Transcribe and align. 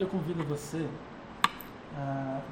Eu 0.00 0.08
convido 0.08 0.42
você 0.42 0.90
a, 1.94 2.42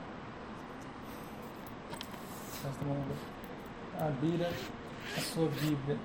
a 3.98 4.06
abrir 4.06 4.46
a 4.46 5.20
sua 5.20 5.48
Bíblia 5.48 5.98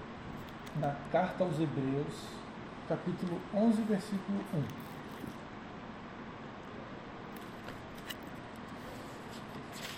na 0.77 0.95
Carta 1.11 1.43
aos 1.43 1.59
Hebreus, 1.59 2.25
capítulo 2.89 3.39
11, 3.53 3.83
versículo 3.83 4.39
1. 4.51 4.63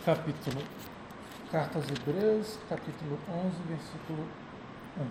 Capítulo 0.03 0.61
Carta 1.49 1.79
aos 1.79 1.87
Hebreus, 1.87 2.59
capítulo 2.67 3.17
11, 3.29 3.55
versículo 3.65 4.27
1. 4.97 5.07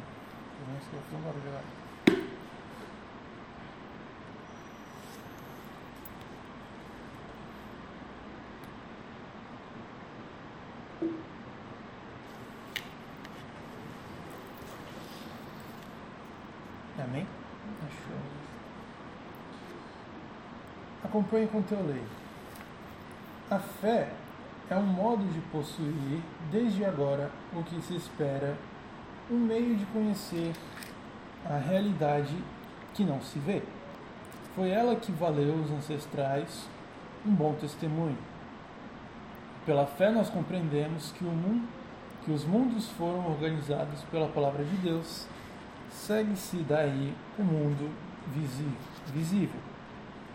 Amém? 16.99 17.27
Acompanhe 21.05 21.47
com 21.47 21.63
teu 21.63 21.85
lei. 21.87 22.03
A 23.51 23.59
fé 23.59 24.13
é 24.69 24.77
um 24.77 24.83
modo 24.83 25.25
de 25.33 25.41
possuir, 25.53 26.21
desde 26.51 26.85
agora, 26.85 27.31
o 27.55 27.63
que 27.63 27.81
se 27.81 27.97
espera, 27.97 28.57
um 29.31 29.39
meio 29.39 29.75
de 29.77 29.87
conhecer 29.87 30.53
a 31.47 31.57
realidade 31.57 32.37
que 32.93 33.05
não 33.05 33.23
se 33.23 33.39
vê. 33.39 33.63
Foi 34.55 34.71
ela 34.71 34.97
que 34.97 35.13
valeu 35.13 35.55
os 35.55 35.71
ancestrais 35.71 36.69
um 37.25 37.35
bom 37.35 37.55
testemunho. 37.55 38.19
Pela 39.69 39.85
fé 39.85 40.11
nós 40.11 40.31
compreendemos 40.31 41.13
que, 41.13 41.23
mundo, 41.23 41.69
que 42.25 42.33
os 42.33 42.43
mundos 42.43 42.89
foram 42.93 43.31
organizados 43.31 44.01
pela 44.05 44.27
palavra 44.27 44.65
de 44.65 44.75
Deus 44.79 45.27
segue-se 45.91 46.57
daí 46.67 47.15
o 47.39 47.43
mundo 47.43 47.95
visível. 49.13 49.61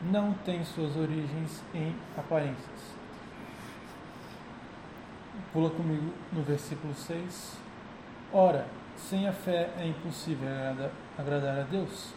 Não 0.03 0.35
tem 0.45 0.63
suas 0.63 0.95
origens 0.95 1.63
em 1.73 1.95
aparências. 2.15 2.93
Pula 5.51 5.71
comigo 5.71 6.13
no 6.31 6.43
versículo 6.43 6.93
6. 6.93 7.57
Ora, 8.31 8.67
sem 8.95 9.27
a 9.27 9.33
fé 9.33 9.71
é 9.79 9.87
impossível 9.87 10.47
agradar 11.17 11.57
a 11.57 11.63
Deus, 11.63 12.13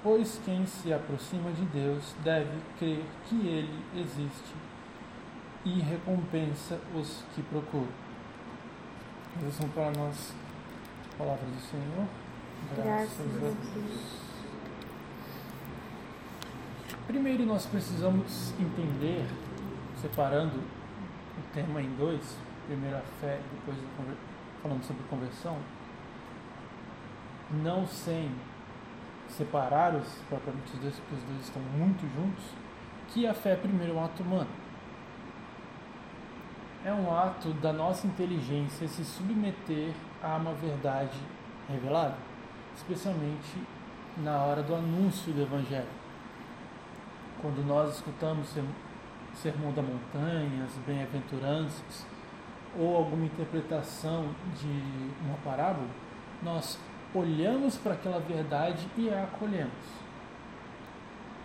pois 0.00 0.40
quem 0.44 0.64
se 0.64 0.92
aproxima 0.92 1.50
de 1.50 1.64
Deus 1.64 2.14
deve 2.22 2.56
crer 2.78 3.04
que 3.28 3.48
Ele 3.48 3.84
existe 3.96 4.71
e 5.64 5.80
recompensa 5.80 6.80
os 6.94 7.22
que 7.34 7.42
procuram. 7.42 7.88
Essas 9.46 9.64
para 9.70 9.90
nós 9.92 10.34
palavras 11.16 11.48
do 11.48 11.60
Senhor. 11.60 12.06
Graças 12.76 13.36
a 13.36 13.40
Deus. 13.40 14.22
Primeiro, 17.06 17.44
nós 17.46 17.66
precisamos 17.66 18.52
entender, 18.60 19.26
separando 20.00 20.58
o 20.58 21.54
tema 21.54 21.80
em 21.80 21.90
dois, 21.96 22.36
primeiro 22.66 22.96
a 22.96 23.02
fé, 23.20 23.40
depois 23.52 23.76
falando 24.62 24.84
sobre 24.84 25.02
conversão, 25.04 25.58
não 27.50 27.86
sem 27.86 28.30
separar 29.28 29.94
os 29.94 30.06
propriamente 30.28 30.74
os 30.74 30.80
dois, 30.80 30.94
porque 30.94 31.14
os 31.14 31.22
dois 31.22 31.40
estão 31.40 31.62
muito 31.76 32.00
juntos, 32.14 32.44
que 33.08 33.26
a 33.26 33.34
fé 33.34 33.56
primeiro 33.56 33.94
é 33.94 33.96
um 33.96 34.04
ato 34.04 34.22
humano. 34.22 34.61
É 36.84 36.92
um 36.92 37.16
ato 37.16 37.52
da 37.54 37.72
nossa 37.72 38.06
inteligência 38.06 38.88
se 38.88 39.04
submeter 39.04 39.92
a 40.22 40.36
uma 40.36 40.52
verdade 40.54 41.18
revelada 41.68 42.32
especialmente 42.76 43.62
na 44.18 44.42
hora 44.42 44.62
do 44.62 44.74
anúncio 44.74 45.32
do 45.32 45.42
Evangelho. 45.42 45.88
Quando 47.40 47.66
nós 47.66 47.96
escutamos 47.96 48.54
o 48.56 49.36
Sermão 49.36 49.72
da 49.72 49.82
Montanha, 49.82 50.64
as 50.64 50.76
Bem-aventuranças, 50.86 52.06
ou 52.78 52.96
alguma 52.96 53.26
interpretação 53.26 54.30
de 54.58 54.82
uma 55.24 55.36
parábola, 55.44 55.88
nós 56.42 56.78
olhamos 57.14 57.76
para 57.76 57.94
aquela 57.94 58.20
verdade 58.20 58.86
e 58.96 59.10
a 59.10 59.24
acolhemos. 59.24 60.02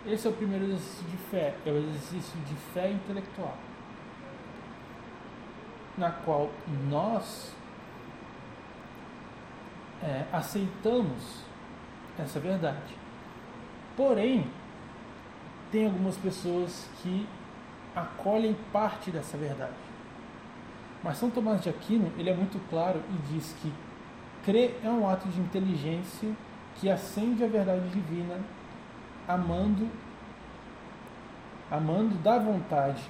Esse 0.06 0.26
é 0.26 0.30
o 0.30 0.32
primeiro 0.32 0.64
exercício 0.64 1.04
de 1.06 1.16
fé, 1.16 1.54
é 1.66 1.70
o 1.70 1.76
exercício 1.76 2.40
de 2.40 2.54
fé 2.72 2.90
intelectual, 2.90 3.58
na 5.98 6.10
qual 6.10 6.50
nós 6.88 7.52
é, 10.02 10.24
aceitamos 10.32 11.42
essa 12.18 12.38
verdade. 12.38 12.96
Porém, 13.96 14.48
tem 15.70 15.86
algumas 15.86 16.16
pessoas 16.16 16.88
que 17.02 17.26
acolhem 17.94 18.56
parte 18.72 19.10
dessa 19.10 19.36
verdade. 19.36 19.72
Mas 21.02 21.18
São 21.18 21.30
Tomás 21.30 21.60
de 21.62 21.68
Aquino 21.68 22.12
ele 22.16 22.30
é 22.30 22.34
muito 22.34 22.58
claro 22.70 23.02
e 23.10 23.32
diz 23.32 23.54
que 23.60 23.72
crer 24.44 24.80
é 24.82 24.88
um 24.88 25.08
ato 25.08 25.28
de 25.28 25.40
inteligência 25.40 26.32
que 26.76 26.88
acende 26.88 27.44
a 27.44 27.48
verdade 27.48 27.88
divina, 27.88 28.38
amando, 29.26 29.88
amando 31.70 32.14
da 32.16 32.38
vontade, 32.38 33.02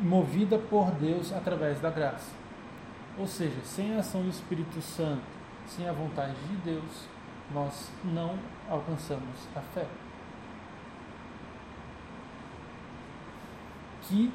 movida 0.00 0.58
por 0.58 0.90
Deus 0.92 1.32
através 1.32 1.80
da 1.80 1.90
graça. 1.90 2.32
Ou 3.18 3.26
seja, 3.26 3.60
sem 3.64 3.94
a 3.94 4.00
ação 4.00 4.22
do 4.22 4.28
Espírito 4.28 4.80
Santo, 4.82 5.22
sem 5.66 5.88
a 5.88 5.92
vontade 5.92 6.34
de 6.48 6.56
Deus, 6.56 7.08
nós 7.52 7.90
não 8.04 8.38
alcançamos 8.68 9.48
a 9.54 9.60
fé. 9.60 9.86
Que 14.02 14.32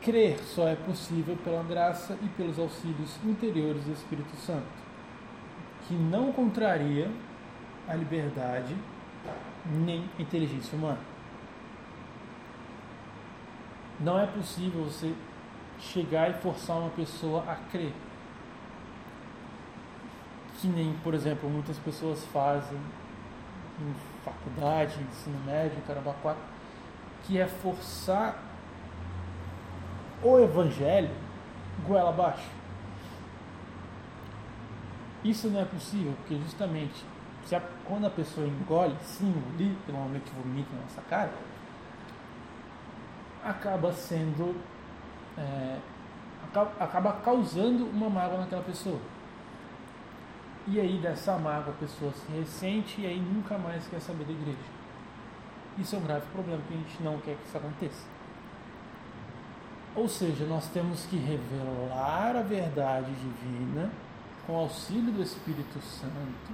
crer 0.00 0.38
só 0.38 0.66
é 0.66 0.74
possível 0.74 1.36
pela 1.44 1.62
graça 1.62 2.16
e 2.22 2.28
pelos 2.28 2.58
auxílios 2.58 3.18
interiores 3.24 3.84
do 3.84 3.92
Espírito 3.92 4.34
Santo, 4.36 4.66
que 5.86 5.94
não 5.94 6.32
contraria 6.32 7.10
a 7.86 7.94
liberdade 7.94 8.74
nem 9.66 10.08
a 10.18 10.22
inteligência 10.22 10.76
humana. 10.76 11.09
Não 14.00 14.18
é 14.18 14.26
possível 14.26 14.84
você 14.84 15.14
chegar 15.78 16.30
e 16.30 16.34
forçar 16.34 16.78
uma 16.78 16.90
pessoa 16.90 17.44
a 17.46 17.56
crer. 17.70 17.92
Que 20.58 20.68
nem, 20.68 20.92
por 21.04 21.14
exemplo, 21.14 21.48
muitas 21.48 21.78
pessoas 21.78 22.24
fazem 22.26 22.78
em 23.80 23.94
faculdade, 24.24 25.00
ensino 25.02 25.38
médio, 25.44 25.80
caramba, 25.86 26.14
quatro, 26.22 26.42
que 27.24 27.38
é 27.38 27.46
forçar 27.46 28.42
o 30.22 30.38
evangelho 30.38 31.10
goela 31.86 32.10
abaixo. 32.10 32.48
Isso 35.24 35.48
não 35.48 35.60
é 35.60 35.64
possível, 35.64 36.14
porque 36.18 36.36
justamente 36.36 37.04
a, 37.54 37.60
quando 37.84 38.06
a 38.06 38.10
pessoa 38.10 38.46
engole, 38.46 38.96
sim, 39.02 39.28
engolir, 39.28 39.74
pelo 39.84 39.98
momento 39.98 40.24
que 40.24 40.40
vomita 40.40 40.68
na 40.74 40.82
nossa 40.82 41.02
cara, 41.02 41.32
acaba 43.44 43.92
sendo 43.92 44.54
é, 45.36 45.78
acaba 46.78 47.12
causando 47.24 47.86
uma 47.86 48.10
mágoa 48.10 48.40
naquela 48.40 48.62
pessoa. 48.62 48.98
E 50.66 50.80
aí 50.80 50.98
dessa 50.98 51.36
mágoa 51.38 51.72
a 51.72 51.76
pessoa 51.76 52.12
se 52.12 52.30
ressente 52.32 53.00
e 53.00 53.06
aí 53.06 53.20
nunca 53.20 53.56
mais 53.56 53.86
quer 53.86 54.00
saber 54.00 54.24
da 54.24 54.32
igreja. 54.32 54.58
Isso 55.78 55.96
é 55.96 55.98
um 55.98 56.02
grave 56.02 56.26
problema 56.32 56.60
que 56.66 56.74
a 56.74 56.76
gente 56.76 57.02
não 57.02 57.18
quer 57.18 57.36
que 57.36 57.46
isso 57.46 57.56
aconteça. 57.56 58.06
Ou 59.94 60.08
seja, 60.08 60.44
nós 60.44 60.68
temos 60.68 61.06
que 61.06 61.16
revelar 61.16 62.36
a 62.36 62.42
verdade 62.42 63.12
divina 63.12 63.90
com 64.46 64.56
auxílio 64.56 65.12
do 65.12 65.22
Espírito 65.22 65.80
Santo 65.80 66.52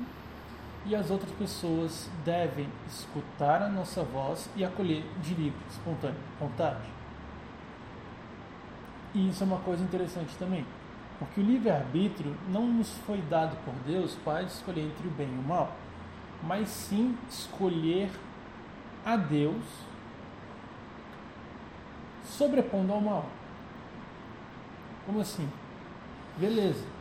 e 0.89 0.95
as 0.95 1.11
outras 1.11 1.33
pessoas 1.33 2.09
devem 2.25 2.69
escutar 2.87 3.61
a 3.63 3.69
nossa 3.69 4.03
voz 4.03 4.49
e 4.55 4.65
acolher 4.65 5.05
de 5.21 5.35
livre, 5.35 5.59
espontânea 5.69 6.21
vontade. 6.41 6.89
E 9.13 9.29
isso 9.29 9.43
é 9.43 9.47
uma 9.47 9.59
coisa 9.59 9.83
interessante 9.83 10.37
também, 10.37 10.65
porque 11.19 11.41
o 11.41 11.45
livre-arbítrio 11.45 12.37
não 12.49 12.67
nos 12.67 12.91
foi 12.99 13.21
dado 13.23 13.57
por 13.65 13.75
Deus 13.87 14.15
para 14.25 14.43
escolher 14.43 14.83
entre 14.83 15.09
o 15.09 15.11
bem 15.11 15.29
e 15.29 15.39
o 15.39 15.43
mal, 15.43 15.75
mas 16.43 16.69
sim 16.69 17.17
escolher 17.29 18.11
a 19.05 19.17
Deus 19.17 19.65
sobrepondo 22.25 22.93
ao 22.93 23.01
mal. 23.01 23.27
Como 25.07 25.21
assim? 25.21 25.49
Beleza. 26.37 26.96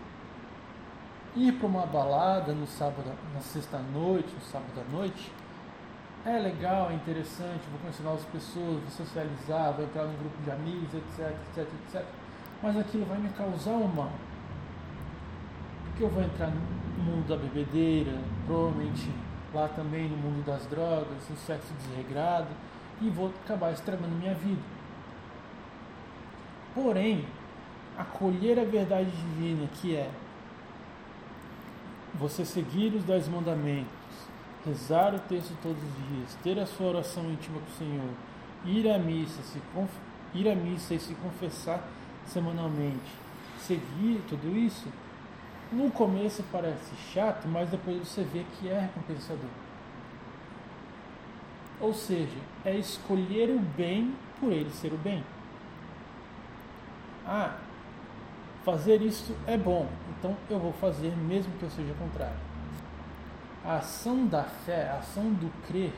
Ir 1.35 1.51
para 1.53 1.67
uma 1.67 1.85
balada 1.85 2.53
no 2.53 2.65
sábado, 2.65 3.11
na 3.33 3.41
sexta 3.41 3.77
noite, 3.77 4.33
no 4.33 4.41
sábado 4.41 4.71
à 4.79 4.95
noite, 4.95 5.31
é 6.25 6.39
legal, 6.39 6.89
é 6.89 6.93
interessante, 6.93 7.61
vou 7.69 7.79
conhecer 7.81 8.03
novas 8.03 8.23
pessoas, 8.25 8.79
vou 8.81 8.89
socializar, 8.89 9.73
vou 9.73 9.83
entrar 9.83 10.05
num 10.05 10.17
grupo 10.17 10.41
de 10.43 10.49
amigos, 10.49 10.93
etc, 10.93 11.35
etc, 11.51 11.73
etc. 11.87 12.05
Mas 12.63 12.77
aquilo 12.77 13.05
vai 13.05 13.17
me 13.17 13.29
causar 13.29 13.73
um 13.73 13.87
mal. 13.87 14.11
Porque 15.83 16.03
eu 16.03 16.09
vou 16.09 16.23
entrar 16.23 16.47
no 16.47 17.03
mundo 17.03 17.27
da 17.27 17.35
bebedeira, 17.35 18.17
provavelmente 18.45 19.11
lá 19.53 19.67
também 19.67 20.07
no 20.07 20.17
mundo 20.17 20.43
das 20.45 20.65
drogas, 20.67 21.29
no 21.29 21.35
sexo 21.35 21.73
desregrado, 21.73 22.47
e 23.01 23.09
vou 23.09 23.31
acabar 23.43 23.71
estragando 23.71 24.15
minha 24.15 24.33
vida. 24.33 24.61
Porém, 26.73 27.25
acolher 27.97 28.59
a 28.59 28.63
verdade 28.63 29.11
divina 29.11 29.67
que 29.73 29.95
é 29.95 30.09
você 32.19 32.45
seguir 32.45 32.93
os 32.93 33.03
dez 33.03 33.27
mandamentos, 33.27 33.89
rezar 34.65 35.13
o 35.13 35.19
texto 35.19 35.55
todos 35.61 35.81
os 35.81 36.07
dias, 36.09 36.37
ter 36.43 36.59
a 36.59 36.65
sua 36.65 36.87
oração 36.87 37.23
íntima 37.29 37.59
com 37.59 37.71
o 37.71 37.77
Senhor, 37.77 38.09
ir 38.65 38.89
à 38.89 38.97
missa, 38.97 39.41
se 39.43 39.61
ir 40.33 40.49
à 40.49 40.55
missa 40.55 40.93
e 40.93 40.99
se 40.99 41.13
confessar 41.15 41.81
semanalmente, 42.25 43.11
seguir 43.59 44.21
tudo 44.27 44.57
isso, 44.57 44.87
no 45.71 45.91
começo 45.91 46.43
parece 46.51 46.95
chato, 47.13 47.47
mas 47.47 47.69
depois 47.69 48.07
você 48.07 48.23
vê 48.23 48.45
que 48.57 48.69
é 48.69 48.79
recompensador. 48.79 49.49
Ou 51.79 51.93
seja, 51.93 52.37
é 52.63 52.75
escolher 52.75 53.49
o 53.49 53.59
bem 53.59 54.15
por 54.39 54.51
ele 54.51 54.69
ser 54.69 54.93
o 54.93 54.97
bem. 54.97 55.23
Ah, 57.25 57.57
fazer 58.65 58.99
isso 59.03 59.35
é 59.45 59.55
bom, 59.55 59.87
então 60.17 60.35
eu 60.49 60.59
vou 60.59 60.73
fazer 60.73 61.15
mesmo 61.15 61.53
que 61.59 61.63
eu 61.63 61.69
seja 61.69 61.93
contrário. 61.93 62.35
A 63.63 63.77
ação 63.77 64.25
da 64.25 64.43
fé, 64.43 64.89
a 64.89 64.97
ação 64.97 65.31
do 65.33 65.51
crer, 65.67 65.93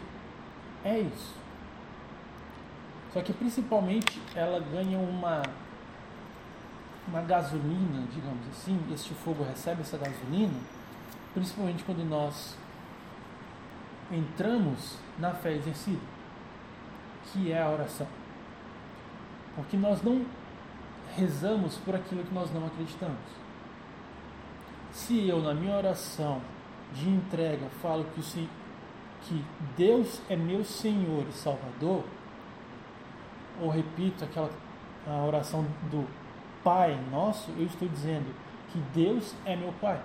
é 0.84 1.00
isso. 1.00 1.34
Só 3.14 3.22
que 3.22 3.32
principalmente 3.32 4.22
ela 4.36 4.60
ganha 4.60 5.00
uma, 5.00 5.42
uma 7.08 7.22
gasolina, 7.22 8.06
digamos 8.14 8.46
assim, 8.50 8.80
este 8.94 9.14
fogo 9.14 9.44
recebe 9.44 9.82
essa 9.82 9.98
gasolina, 9.98 10.60
principalmente 11.34 11.84
quando 11.84 12.04
nós 12.08 12.58
entramos 14.12 14.98
na 15.18 15.32
fé 15.32 15.54
exercida, 15.54 16.02
que 17.26 17.52
é 17.52 17.62
a 17.62 17.70
oração. 17.70 18.08
Porque 19.56 19.76
nós 19.76 20.02
não 20.04 20.26
rezamos 21.16 21.76
por 21.78 21.96
aquilo 21.96 22.24
que 22.24 22.34
nós 22.34 22.54
não 22.54 22.66
acreditamos. 22.66 23.18
Se 24.92 25.28
eu, 25.28 25.42
na 25.42 25.54
minha 25.54 25.76
oração, 25.76 26.42
de 26.94 27.10
entrega 27.10 27.68
falo 27.82 28.06
que, 28.16 28.50
que 29.24 29.46
Deus 29.76 30.22
é 30.30 30.36
meu 30.36 30.64
Senhor 30.64 31.26
e 31.30 31.34
Salvador, 31.34 32.04
ou 33.62 33.70
repito 33.70 34.24
aquela 34.24 34.50
a 35.08 35.24
oração 35.24 35.66
do 35.90 36.06
Pai 36.64 37.00
nosso, 37.10 37.50
eu 37.52 37.66
estou 37.66 37.88
dizendo 37.88 38.34
que 38.70 38.80
Deus 38.94 39.34
é 39.46 39.56
meu 39.56 39.72
Pai. 39.80 40.02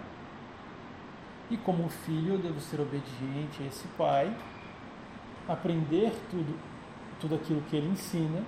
E 1.50 1.56
como 1.56 1.88
filho, 1.88 2.34
eu 2.34 2.38
devo 2.38 2.60
ser 2.60 2.80
obediente 2.80 3.62
a 3.62 3.66
esse 3.66 3.86
Pai, 3.98 4.34
aprender 5.48 6.12
tudo, 6.30 6.56
tudo 7.20 7.34
aquilo 7.34 7.60
que 7.62 7.76
ele 7.76 7.88
ensina 7.88 8.42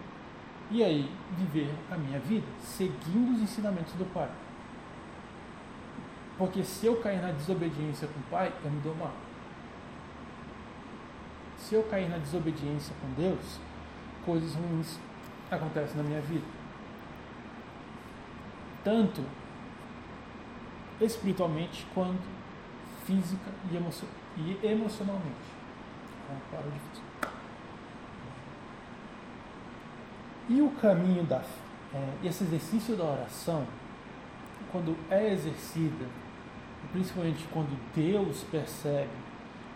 e 0.71 0.83
aí 0.83 1.11
viver 1.37 1.71
a 1.91 1.97
minha 1.97 2.19
vida 2.19 2.47
seguindo 2.61 3.35
os 3.35 3.43
ensinamentos 3.43 3.93
do 3.95 4.05
Pai. 4.13 4.31
Porque 6.37 6.65
se 6.65 6.87
eu 6.87 6.97
cair 6.97 7.21
na 7.21 7.31
desobediência 7.31 8.09
com 8.09 8.19
o 8.19 8.23
Pai, 8.25 8.53
eu 8.65 8.71
me 8.71 8.81
dou 8.81 8.95
mal. 8.95 9.15
Se 11.59 11.75
eu 11.75 11.83
cair 11.85 12.09
na 12.09 12.19
desobediência 12.19 12.95
com 13.01 13.09
Deus, 13.21 13.61
coisas 14.25 14.55
ruins 14.55 14.99
acontecem 15.51 15.97
na 15.97 16.03
minha 16.03 16.21
vida. 16.21 16.45
Tanto 18.83 19.23
espiritualmente 21.01 21.87
quanto 21.95 22.23
física 23.05 23.51
e, 23.71 23.77
emocio 23.77 24.09
e 24.37 24.59
emocionalmente. 24.67 25.55
E 30.49 30.61
o 30.61 30.71
caminho 30.71 31.25
da 31.25 31.43
é, 31.95 32.27
esse 32.27 32.45
exercício 32.45 32.97
da 32.97 33.05
oração, 33.05 33.65
quando 34.73 34.97
é 35.09 35.33
exercida 35.33 36.05
principalmente 36.93 37.45
quando 37.53 37.77
Deus 37.95 38.45
percebe 38.51 39.11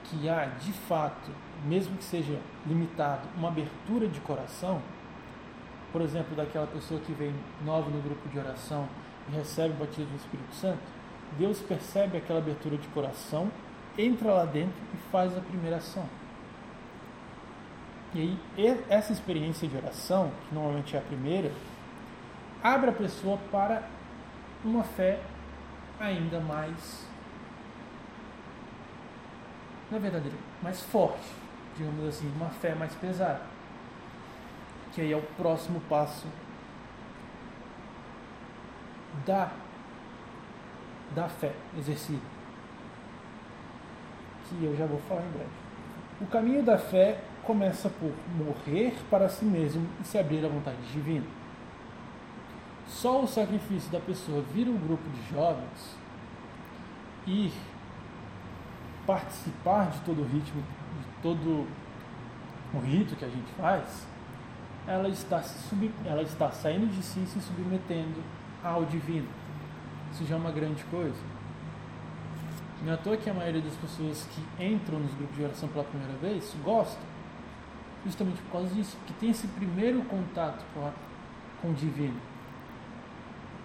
que 0.05 0.29
há 0.29 0.47
de 0.47 0.73
fato, 0.73 1.31
mesmo 1.65 1.97
que 1.97 2.05
seja 2.05 2.39
limitado, 2.67 3.29
uma 3.37 3.49
abertura 3.49 4.07
de 4.09 4.21
coração, 4.21 4.81
por 5.93 6.01
exemplo, 6.01 6.37
daquela 6.37 6.67
pessoa 6.67 7.01
que 7.01 7.13
vem 7.13 7.35
nova 7.65 7.91
no 7.91 8.01
grupo 8.01 8.29
de 8.29 8.39
oração 8.39 8.89
e 9.29 9.37
recebe 9.37 9.75
o 9.75 9.77
batismo 9.79 10.07
do 10.07 10.17
Espírito 10.17 10.55
Santo, 10.55 10.81
Deus 11.39 11.61
percebe 11.61 12.19
aquela 12.19 12.39
abertura 12.39 12.77
de 12.77 12.89
coração, 12.89 13.51
entra 13.97 14.33
lá 14.33 14.45
dentro 14.45 14.77
e 14.95 14.97
faz 15.11 15.37
a 15.37 15.41
primeira 15.41 15.77
ação. 15.77 16.07
E 18.15 18.39
aí, 18.57 18.85
essa 18.89 19.13
experiência 19.13 19.69
de 19.69 19.77
oração, 19.77 20.33
que 20.49 20.55
normalmente 20.55 20.97
é 20.97 20.99
a 20.99 21.03
primeira, 21.03 21.53
abre 22.63 22.91
a 22.91 22.93
pessoa 22.93 23.39
para 23.51 23.83
uma 24.65 24.83
fé 24.83 25.21
ainda 26.01 26.41
mais, 26.41 27.07
na 29.91 29.99
verdade, 29.99 30.31
mais 30.63 30.81
forte, 30.81 31.31
digamos 31.77 32.07
assim, 32.09 32.33
uma 32.37 32.49
fé 32.49 32.75
mais 32.75 32.95
pesada. 32.95 33.43
Que 34.93 35.03
aí 35.03 35.13
é 35.13 35.17
o 35.17 35.23
próximo 35.37 35.81
passo 35.89 36.27
da, 39.27 39.51
da 41.15 41.29
fé 41.29 41.53
exercida. 41.77 42.39
Que 44.49 44.65
eu 44.65 44.75
já 44.77 44.87
vou 44.87 44.99
falar 45.01 45.21
em 45.21 45.31
breve. 45.31 45.51
O 46.23 46.27
caminho 46.27 46.63
da 46.63 46.79
fé 46.79 47.21
começa 47.49 47.89
por 47.89 48.13
morrer 48.37 48.95
para 49.11 49.27
si 49.27 49.43
mesmo 49.43 49.89
e 50.03 50.05
se 50.07 50.19
abrir 50.19 50.45
à 50.45 50.49
vontade 50.51 50.77
divina. 50.93 51.25
Só 52.87 53.23
o 53.23 53.27
sacrifício 53.27 53.91
da 53.91 53.99
pessoa 53.99 54.45
vir 54.53 54.69
um 54.69 54.77
grupo 54.77 55.09
de 55.09 55.35
jovens, 55.35 55.97
ir 57.27 57.51
participar 59.07 59.89
de 59.93 60.01
todo 60.01 60.21
o 60.21 60.27
ritmo, 60.27 60.61
de 60.61 61.23
todo 61.23 61.67
o 62.75 62.79
rito 62.81 63.17
que 63.17 63.25
a 63.25 63.29
gente 63.31 63.51
faz, 63.53 64.07
ela 64.87 65.09
está, 65.09 65.43
sub, 65.43 65.91
ela 66.05 66.21
está 66.21 66.51
saindo 66.51 66.87
de 66.87 67.03
si 67.03 67.21
e 67.21 67.27
se 67.27 67.41
submetendo 67.41 68.23
ao 68.63 68.85
divino. 68.85 69.29
Isso 70.13 70.27
já 70.27 70.35
é 70.35 70.39
uma 70.39 70.53
grande 70.53 70.85
coisa. 70.85 71.23
Não 72.83 72.93
é 72.93 72.95
à 72.95 72.99
toa 72.99 73.17
que 73.17 73.31
a 73.31 73.35
maioria 73.35 73.63
das 73.63 73.75
pessoas 73.75 74.29
que 74.35 74.63
entram 74.63 74.99
nos 75.01 75.15
grupos 75.15 75.35
de 75.35 75.45
oração 75.45 75.69
pela 75.71 75.85
primeira 75.85 76.13
vez 76.19 76.55
gostam. 76.63 77.18
Justamente 78.09 78.41
por 78.41 78.53
causa 78.53 78.75
disso, 78.75 78.97
que 79.07 79.13
tem 79.13 79.29
esse 79.29 79.47
primeiro 79.47 80.01
contato 80.05 80.65
com, 80.73 80.81
a, 80.81 80.93
com 81.61 81.69
o 81.69 81.75
divino. 81.75 82.19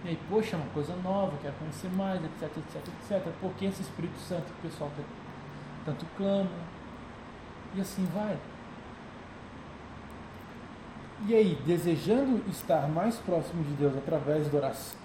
E 0.04 0.10
aí, 0.10 0.18
poxa, 0.28 0.54
é 0.54 0.58
uma 0.58 0.68
coisa 0.68 0.94
nova, 0.96 1.32
quero 1.40 1.54
conhecer 1.54 1.88
mais, 1.88 2.22
etc, 2.22 2.42
etc, 2.58 2.88
etc. 3.00 3.32
Porque 3.40 3.64
esse 3.64 3.80
Espírito 3.80 4.18
Santo 4.18 4.44
que 4.44 4.66
o 4.66 4.70
pessoal 4.70 4.90
tanto 5.86 6.04
clama. 6.14 6.50
E 7.74 7.80
assim 7.80 8.04
vai. 8.14 8.36
E 11.26 11.34
aí, 11.34 11.58
desejando 11.64 12.42
estar 12.50 12.86
mais 12.86 13.16
próximo 13.16 13.64
de 13.64 13.72
Deus 13.72 13.96
através 13.96 14.46
da 14.48 14.58
oração, 14.58 14.98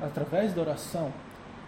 através 0.00 0.54
da 0.54 0.60
oração 0.60 1.12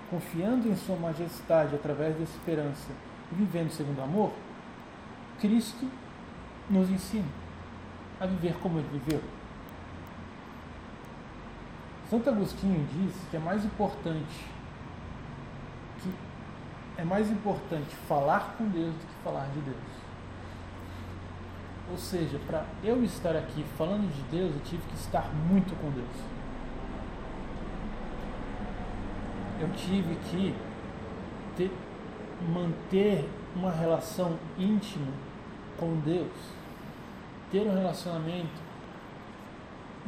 confiando 0.08 0.68
em 0.68 0.76
Sua 0.76 0.96
majestade 0.96 1.74
através 1.74 2.16
da 2.16 2.22
esperança 2.22 2.88
vivendo 3.30 3.70
segundo 3.70 4.00
amor, 4.00 4.32
Cristo 5.40 5.86
nos 6.70 6.90
ensina 6.90 7.28
a 8.20 8.26
viver 8.26 8.54
como 8.62 8.78
Ele 8.78 8.88
viveu. 8.98 9.22
Santo 12.10 12.30
Agostinho 12.30 12.86
disse 12.92 13.26
que 13.30 13.36
é 13.36 13.40
mais 13.40 13.64
importante 13.64 14.46
que 16.02 16.12
é 16.96 17.04
mais 17.04 17.30
importante 17.30 17.94
falar 18.08 18.54
com 18.56 18.68
Deus 18.68 18.94
do 18.94 19.06
que 19.06 19.22
falar 19.22 19.46
de 19.52 19.60
Deus. 19.60 19.76
Ou 21.90 21.96
seja, 21.96 22.38
para 22.46 22.66
eu 22.82 23.02
estar 23.02 23.34
aqui 23.34 23.64
falando 23.76 24.12
de 24.12 24.22
Deus, 24.36 24.54
eu 24.54 24.60
tive 24.62 24.82
que 24.88 24.96
estar 24.96 25.30
muito 25.32 25.74
com 25.80 25.90
Deus. 25.90 26.06
Eu 29.60 29.68
tive 29.74 30.14
que 30.30 30.54
ter, 31.56 31.72
manter 32.52 33.28
uma 33.56 33.70
relação 33.70 34.38
íntima 34.58 35.12
com 35.78 35.98
Deus, 36.00 36.32
ter 37.50 37.66
um 37.66 37.74
relacionamento 37.74 38.68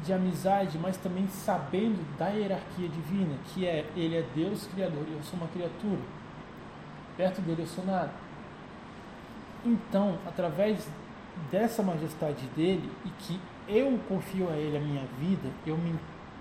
de 0.02 0.12
amizade, 0.12 0.78
mas 0.78 0.96
também 0.96 1.28
sabendo 1.28 2.02
da 2.16 2.28
hierarquia 2.28 2.88
divina, 2.88 3.36
que 3.52 3.66
é 3.66 3.86
Ele 3.94 4.16
é 4.16 4.24
Deus 4.34 4.66
Criador 4.66 5.04
e 5.08 5.12
eu 5.12 5.22
sou 5.22 5.38
uma 5.38 5.48
criatura. 5.48 6.00
Perto 7.16 7.40
dele 7.42 7.62
eu 7.62 7.66
sou 7.66 7.84
nada. 7.84 8.12
Então, 9.64 10.18
através 10.26 10.88
dessa 11.50 11.82
majestade 11.82 12.46
dele 12.56 12.90
e 13.04 13.10
que 13.10 13.40
eu 13.68 13.98
confio 14.08 14.48
a 14.50 14.56
ele 14.56 14.76
a 14.76 14.80
minha 14.80 15.04
vida, 15.18 15.48
eu 15.66 15.76
me 15.76 15.94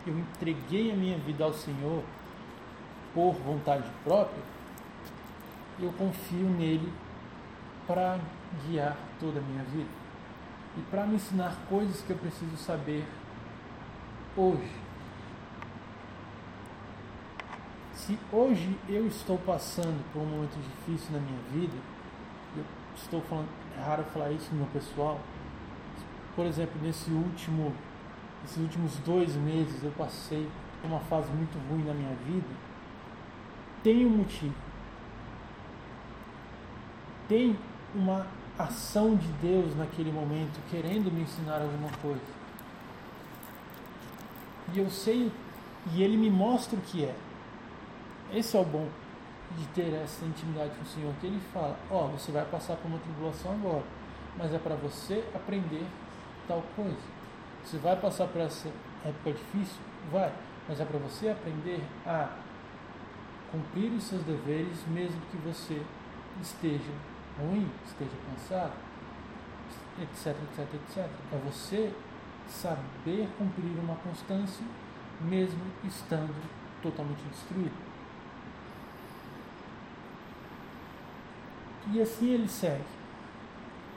eu 0.07 0.17
entreguei 0.17 0.91
a 0.91 0.95
minha 0.95 1.17
vida 1.17 1.43
ao 1.43 1.53
Senhor 1.53 2.01
por 3.13 3.33
vontade 3.33 3.87
própria, 4.03 4.41
eu 5.77 5.91
confio 5.91 6.49
nele 6.49 6.91
para 7.85 8.17
guiar 8.65 8.97
toda 9.19 9.39
a 9.39 9.43
minha 9.43 9.63
vida 9.65 9.98
e 10.77 10.81
para 10.89 11.05
me 11.05 11.15
ensinar 11.15 11.55
coisas 11.67 12.01
que 12.01 12.11
eu 12.11 12.17
preciso 12.17 12.55
saber 12.57 13.05
hoje. 14.35 14.71
Se 17.93 18.17
hoje 18.31 18.77
eu 18.88 19.07
estou 19.07 19.38
passando 19.38 20.03
por 20.11 20.21
um 20.21 20.25
momento 20.25 20.57
difícil 20.57 21.11
na 21.11 21.19
minha 21.19 21.39
vida, 21.51 21.77
eu 22.55 22.63
estou 22.95 23.21
falando, 23.21 23.49
é 23.77 23.81
raro 23.81 24.03
falar 24.05 24.31
isso 24.31 24.49
no 24.51 24.59
meu 24.59 24.67
pessoal, 24.67 25.19
por 26.35 26.45
exemplo, 26.45 26.79
nesse 26.81 27.11
último, 27.11 27.73
esses 28.45 28.57
últimos 28.57 28.95
dois 28.99 29.35
meses 29.35 29.83
eu 29.83 29.91
passei 29.91 30.49
por 30.81 30.88
uma 30.88 31.01
fase 31.01 31.29
muito 31.31 31.57
ruim 31.69 31.83
na 31.83 31.93
minha 31.93 32.15
vida, 32.25 32.47
tem 33.83 34.05
um 34.05 34.09
motivo. 34.09 34.55
Tem 37.27 37.57
uma 37.93 38.25
ação 38.59 39.15
de 39.15 39.27
Deus 39.41 39.73
naquele 39.77 40.11
momento 40.11 40.59
querendo 40.69 41.09
me 41.09 41.21
ensinar 41.21 41.61
alguma 41.61 41.89
coisa. 42.01 42.39
E 44.73 44.79
eu 44.79 44.89
sei, 44.89 45.31
e 45.93 46.03
Ele 46.03 46.17
me 46.17 46.29
mostra 46.29 46.77
o 46.77 46.81
que 46.81 47.05
é. 47.05 47.15
Esse 48.33 48.57
é 48.57 48.59
o 48.59 48.65
bom 48.65 48.87
de 49.57 49.65
ter 49.67 49.93
essa 49.93 50.25
intimidade 50.25 50.71
com 50.75 50.83
o 50.83 50.85
Senhor, 50.85 51.13
que 51.21 51.27
Ele 51.27 51.39
fala: 51.53 51.79
Ó, 51.89 52.05
oh, 52.05 52.07
você 52.09 52.31
vai 52.33 52.45
passar 52.45 52.75
por 52.75 52.87
uma 52.87 52.99
tribulação 52.99 53.53
agora, 53.53 53.83
mas 54.37 54.53
é 54.53 54.59
para 54.59 54.75
você 54.75 55.23
aprender 55.33 55.85
tal 56.47 56.61
coisa. 56.75 57.19
Você 57.63 57.77
vai 57.77 57.95
passar 57.95 58.27
por 58.27 58.41
essa 58.41 58.67
época 59.05 59.31
difícil? 59.31 59.81
Vai, 60.11 60.33
mas 60.67 60.79
é 60.79 60.85
para 60.85 60.99
você 60.99 61.29
aprender 61.29 61.81
a 62.05 62.29
cumprir 63.51 63.91
os 63.93 64.03
seus 64.03 64.21
deveres, 64.23 64.85
mesmo 64.87 65.19
que 65.31 65.37
você 65.37 65.81
esteja 66.41 66.91
ruim, 67.39 67.69
esteja 67.86 68.12
cansado, 68.29 68.74
etc, 70.01 70.27
etc, 70.27 70.74
etc. 70.74 71.10
É 71.31 71.38
você 71.46 71.93
saber 72.48 73.27
cumprir 73.38 73.77
uma 73.79 73.96
constância, 73.96 74.65
mesmo 75.22 75.62
estando 75.84 76.34
totalmente 76.81 77.22
destruído. 77.31 77.89
E 81.91 82.01
assim 82.01 82.29
ele 82.29 82.48
segue. 82.48 82.84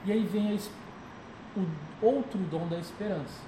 E 0.05 0.11
aí 0.11 0.23
vem 0.25 0.57
a, 0.57 1.59
o 1.59 2.05
outro 2.05 2.39
dom 2.39 2.67
da 2.67 2.77
esperança. 2.77 3.41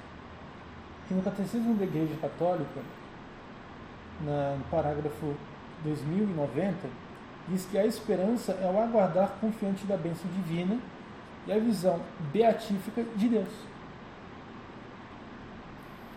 Que 1.08 1.14
no 1.14 1.22
Catecismo 1.22 1.75
da 1.75 1.84
Igreja 1.84 2.16
Católica, 2.20 2.82
na, 4.22 4.56
no 4.56 4.64
parágrafo 4.66 5.36
2090, 5.84 6.88
diz 7.48 7.66
que 7.66 7.78
a 7.78 7.86
esperança 7.86 8.54
é 8.54 8.70
o 8.70 8.82
aguardar 8.82 9.36
confiante 9.40 9.86
da 9.86 9.98
bênção 9.98 10.30
divina 10.32 10.78
e 11.48 11.52
a 11.52 11.60
visão 11.60 12.02
beatífica 12.32 13.04
de 13.16 13.30
Deus. 13.30 13.54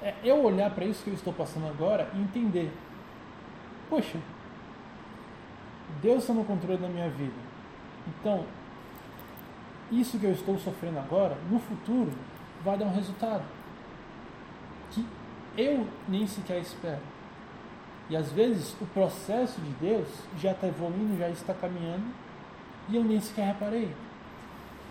É 0.02 0.14
eu 0.22 0.42
olhar 0.44 0.70
para 0.70 0.84
isso 0.84 1.02
que 1.02 1.10
eu 1.10 1.14
estou 1.14 1.32
passando 1.32 1.66
agora 1.68 2.08
e 2.14 2.20
entender: 2.20 2.72
poxa, 3.90 4.18
Deus 6.00 6.20
está 6.20 6.32
no 6.32 6.44
controle 6.44 6.78
da 6.78 6.88
minha 6.88 7.10
vida. 7.10 7.34
Então, 8.06 8.44
isso 9.90 10.18
que 10.18 10.26
eu 10.26 10.32
estou 10.32 10.58
sofrendo 10.58 10.98
agora, 10.98 11.36
no 11.50 11.58
futuro, 11.58 12.12
vai 12.62 12.76
dar 12.76 12.86
um 12.86 12.94
resultado 12.94 13.42
que 14.90 15.04
eu 15.56 15.86
nem 16.08 16.26
sequer 16.26 16.60
espero. 16.60 17.00
E 18.10 18.16
às 18.16 18.32
vezes 18.32 18.74
o 18.80 18.86
processo 18.86 19.60
de 19.60 19.70
Deus 19.72 20.08
já 20.38 20.52
está 20.52 20.66
evoluindo, 20.66 21.18
já 21.18 21.28
está 21.28 21.52
caminhando, 21.52 22.06
e 22.88 22.96
eu 22.96 23.04
nem 23.04 23.20
sequer 23.20 23.48
reparei. 23.48 23.94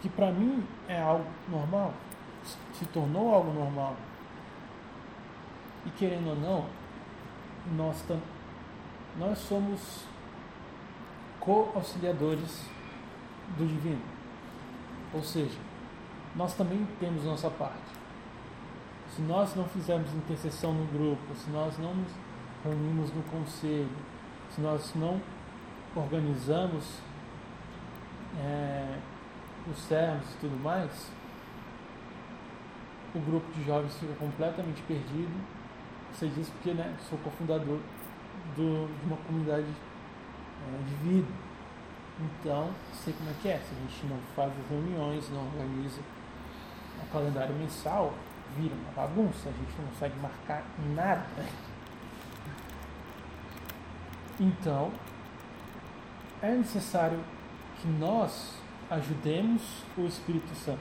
Que 0.01 0.09
para 0.09 0.31
mim 0.31 0.63
é 0.87 1.01
algo 1.01 1.25
normal, 1.49 1.93
se 2.73 2.85
tornou 2.85 3.33
algo 3.33 3.51
normal. 3.51 3.95
E 5.85 5.89
querendo 5.91 6.29
ou 6.29 6.35
não, 6.35 6.65
nós, 7.75 8.03
nós 9.17 9.37
somos 9.39 10.05
co-auxiliadores 11.39 12.65
do 13.57 13.65
divino. 13.65 14.01
Ou 15.13 15.23
seja, 15.23 15.57
nós 16.35 16.53
também 16.53 16.85
temos 16.99 17.23
nossa 17.23 17.49
parte. 17.49 17.97
Se 19.15 19.21
nós 19.21 19.55
não 19.55 19.65
fizermos 19.65 20.13
intercessão 20.13 20.73
no 20.73 20.85
grupo, 20.85 21.33
se 21.35 21.49
nós 21.49 21.77
não 21.79 21.95
nos 21.95 22.11
reunimos 22.67 23.11
no 23.13 23.23
conselho, 23.23 23.89
se 24.53 24.61
nós 24.61 24.93
não 24.95 25.21
organizamos 25.95 26.99
é, 28.39 28.97
os 29.69 29.77
servos 29.79 30.33
e 30.33 30.37
tudo 30.37 30.61
mais, 30.61 31.11
o 33.15 33.19
grupo 33.19 33.51
de 33.53 33.63
jovens 33.65 33.97
fica 33.97 34.13
completamente 34.15 34.81
perdido. 34.83 35.33
Você 36.11 36.27
diz 36.27 36.49
porque 36.49 36.71
né, 36.73 36.95
sou 37.09 37.17
cofundador 37.19 37.79
do, 38.55 38.99
de 38.99 39.05
uma 39.05 39.17
comunidade 39.17 39.65
é, 39.65 40.83
de 40.83 40.95
vida. 40.95 41.47
Então, 42.19 42.71
sei 42.93 43.13
como 43.13 43.29
é 43.29 43.33
que 43.41 43.47
é. 43.47 43.57
Se 43.57 43.73
a 43.75 43.79
gente 43.79 44.05
não 44.07 44.19
faz 44.35 44.51
as 44.51 44.69
reuniões, 44.69 45.29
não 45.29 45.45
organiza 45.45 46.01
o 47.01 47.11
calendário 47.11 47.55
mensal, 47.55 48.13
vira 48.57 48.73
uma 48.73 48.91
bagunça, 48.91 49.49
a 49.49 49.51
gente 49.51 49.77
não 49.79 49.87
consegue 49.89 50.19
marcar 50.19 50.63
nada. 50.95 51.45
Então, 54.39 54.91
é 56.41 56.51
necessário 56.51 57.19
que 57.81 57.87
nós 57.87 58.53
ajudemos 58.89 59.61
o 59.97 60.01
Espírito 60.01 60.53
Santo. 60.55 60.79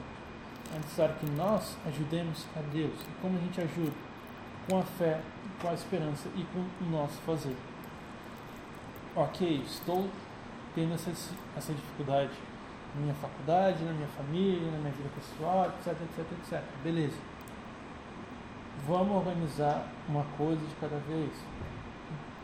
É 0.73 0.77
necessário 0.77 1.15
que 1.15 1.25
nós 1.31 1.75
ajudemos 1.87 2.45
a 2.55 2.61
Deus. 2.71 2.93
E 3.01 3.21
como 3.21 3.37
a 3.37 3.41
gente 3.41 3.61
ajuda? 3.61 3.93
Com 4.69 4.79
a 4.79 4.83
fé, 4.83 5.21
com 5.61 5.69
a 5.69 5.73
esperança 5.73 6.29
e 6.35 6.43
com 6.43 6.59
o 6.59 6.89
nosso 6.89 7.17
fazer. 7.21 7.55
Ok, 9.15 9.63
estou 9.65 10.07
tendo 10.75 10.93
essa, 10.93 11.09
essa 11.57 11.73
dificuldade 11.73 12.33
na 12.93 13.01
minha 13.01 13.13
faculdade, 13.15 13.83
na 13.83 13.93
minha 13.93 14.07
família, 14.09 14.71
na 14.71 14.77
minha 14.77 14.91
vida 14.91 15.09
pessoal, 15.15 15.65
etc, 15.67 15.93
etc, 16.01 16.31
etc. 16.39 16.63
Beleza. 16.83 17.17
Vamos 18.87 19.17
organizar 19.17 19.87
uma 20.07 20.23
coisa 20.37 20.61
de 20.61 20.75
cada 20.75 20.97
vez. 20.97 21.31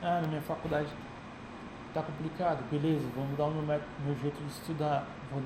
Ah, 0.05 0.19
na 0.21 0.27
minha 0.27 0.41
faculdade 0.41 0.89
está 1.87 2.01
complicado, 2.01 2.61
beleza, 2.69 3.07
vamos 3.15 3.37
dar 3.37 3.45
o 3.45 3.51
meu, 3.51 3.63
meu 3.63 4.15
jeito 4.21 4.37
de 4.37 4.51
estudar, 4.51 5.07
vou, 5.31 5.41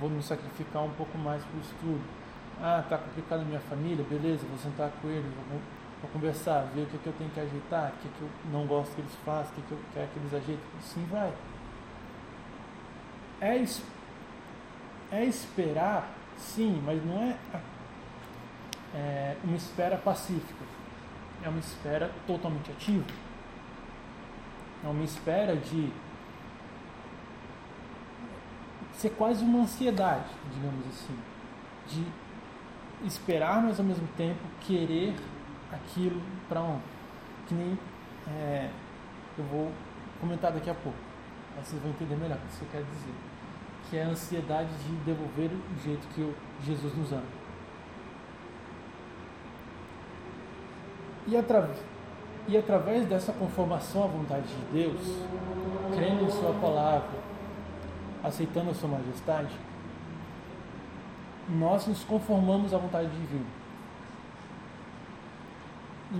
vou 0.00 0.10
me 0.10 0.20
sacrificar 0.20 0.82
um 0.82 0.90
pouco 0.90 1.16
mais 1.16 1.44
para 1.44 1.56
o 1.56 1.60
estudo. 1.60 2.00
Ah, 2.60 2.80
está 2.80 2.98
complicado 2.98 3.40
na 3.40 3.44
minha 3.44 3.60
família, 3.60 4.04
beleza, 4.10 4.44
vou 4.48 4.58
sentar 4.58 4.90
com 5.00 5.08
eles, 5.08 5.32
vou, 5.48 5.60
vou 6.02 6.10
conversar, 6.10 6.62
ver 6.74 6.82
o 6.82 6.86
que, 6.86 6.98
que 6.98 7.06
eu 7.06 7.12
tenho 7.12 7.30
que 7.30 7.38
ajeitar, 7.38 7.92
o 7.92 8.02
que, 8.02 8.08
que 8.08 8.22
eu 8.22 8.28
não 8.50 8.66
gosto 8.66 8.96
que 8.96 9.00
eles 9.00 9.14
façam, 9.24 9.52
o 9.52 9.54
que, 9.54 9.62
que 9.62 9.72
eu 9.72 9.78
quero 9.92 10.08
que 10.08 10.18
eles 10.18 10.34
ajeitem. 10.34 10.64
Sim, 10.80 11.06
vai. 11.08 11.32
É, 13.40 13.64
é 15.12 15.24
esperar, 15.24 16.08
sim, 16.36 16.82
mas 16.84 17.04
não 17.04 17.22
é, 17.22 17.36
é 18.92 19.36
uma 19.44 19.56
espera 19.56 19.96
pacífica. 19.96 20.64
É 21.44 21.48
uma 21.48 21.60
espera 21.60 22.10
totalmente 22.26 22.72
ativa. 22.72 23.04
É 24.84 24.88
uma 24.88 25.02
espera 25.02 25.56
de 25.56 25.90
ser 28.92 29.10
quase 29.10 29.42
uma 29.42 29.60
ansiedade, 29.60 30.28
digamos 30.52 30.86
assim, 30.88 31.18
de 31.88 32.06
esperar, 33.06 33.62
mas 33.62 33.80
ao 33.80 33.86
mesmo 33.86 34.06
tempo 34.16 34.40
querer 34.60 35.14
aquilo 35.72 36.20
para 36.48 36.60
ontem. 36.60 36.94
Que 37.46 37.54
nem 37.54 37.78
é, 38.28 38.70
eu 39.38 39.44
vou 39.44 39.72
comentar 40.20 40.52
daqui 40.52 40.68
a 40.68 40.74
pouco. 40.74 40.98
Aí 41.56 41.64
vocês 41.64 41.80
vão 41.80 41.90
entender 41.90 42.16
melhor 42.16 42.36
o 42.36 42.40
que 42.40 42.52
isso 42.52 42.66
quer 42.70 42.82
dizer. 42.82 43.14
Que 43.88 43.96
é 43.96 44.04
a 44.04 44.08
ansiedade 44.08 44.70
de 44.84 44.96
devolver 45.04 45.50
o 45.50 45.82
jeito 45.82 46.06
que 46.08 46.34
Jesus 46.62 46.94
nos 46.94 47.10
ama. 47.12 47.22
E 51.26 51.36
através 51.36 51.93
e 52.46 52.56
através 52.56 53.06
dessa 53.06 53.32
conformação 53.32 54.04
à 54.04 54.06
vontade 54.06 54.46
de 54.46 54.82
Deus, 54.82 55.00
crendo 55.94 56.24
em 56.24 56.30
Sua 56.30 56.52
palavra, 56.54 57.18
aceitando 58.22 58.70
a 58.70 58.74
Sua 58.74 58.88
majestade, 58.88 59.54
nós 61.48 61.86
nos 61.86 62.04
conformamos 62.04 62.72
à 62.74 62.78
vontade 62.78 63.08
divina. 63.10 63.46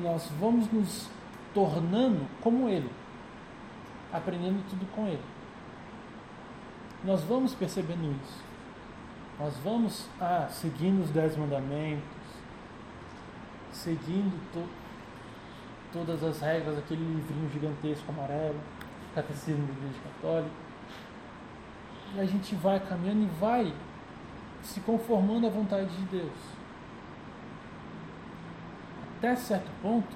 Nós 0.02 0.30
vamos 0.40 0.70
nos 0.72 1.08
tornando 1.52 2.26
como 2.40 2.68
Ele, 2.68 2.90
aprendendo 4.12 4.62
tudo 4.68 4.86
com 4.94 5.06
Ele. 5.06 5.22
Nós 7.04 7.22
vamos 7.22 7.54
percebendo 7.54 8.16
isso. 8.22 8.42
Nós 9.38 9.54
vamos 9.64 10.06
ah, 10.20 10.48
seguindo 10.50 11.02
os 11.02 11.10
dez 11.10 11.36
mandamentos, 11.36 12.02
seguindo 13.72 14.40
to, 14.52 14.64
todas 15.94 16.24
as 16.24 16.40
regras, 16.40 16.76
aquele 16.76 17.04
livrinho 17.04 17.48
gigantesco 17.50 18.10
amarelo, 18.10 18.58
Catecismo 19.14 19.64
da 19.64 19.72
Igreja 19.72 20.00
Católica. 20.02 20.54
E 22.16 22.20
a 22.20 22.26
gente 22.26 22.54
vai 22.56 22.80
caminhando 22.80 23.22
e 23.22 23.40
vai 23.40 23.72
se 24.60 24.80
conformando 24.80 25.46
à 25.46 25.50
vontade 25.50 25.96
de 25.96 26.02
Deus. 26.06 26.32
Até 29.18 29.36
certo 29.36 29.70
ponto, 29.80 30.08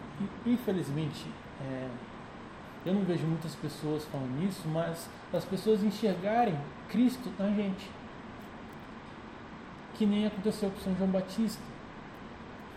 e 0.45 0.53
infelizmente, 0.53 1.31
é, 1.61 1.89
eu 2.85 2.93
não 2.93 3.03
vejo 3.05 3.25
muitas 3.25 3.55
pessoas 3.55 4.05
falando 4.07 4.43
isso, 4.43 4.67
mas 4.69 5.09
as 5.33 5.45
pessoas 5.45 5.85
enxergarem 5.85 6.59
Cristo 6.89 7.31
na 7.39 7.51
gente. 7.51 7.89
Que 9.95 10.05
nem 10.05 10.27
aconteceu 10.27 10.71
com 10.71 10.81
São 10.81 10.97
João 10.97 11.11
Batista. 11.11 11.63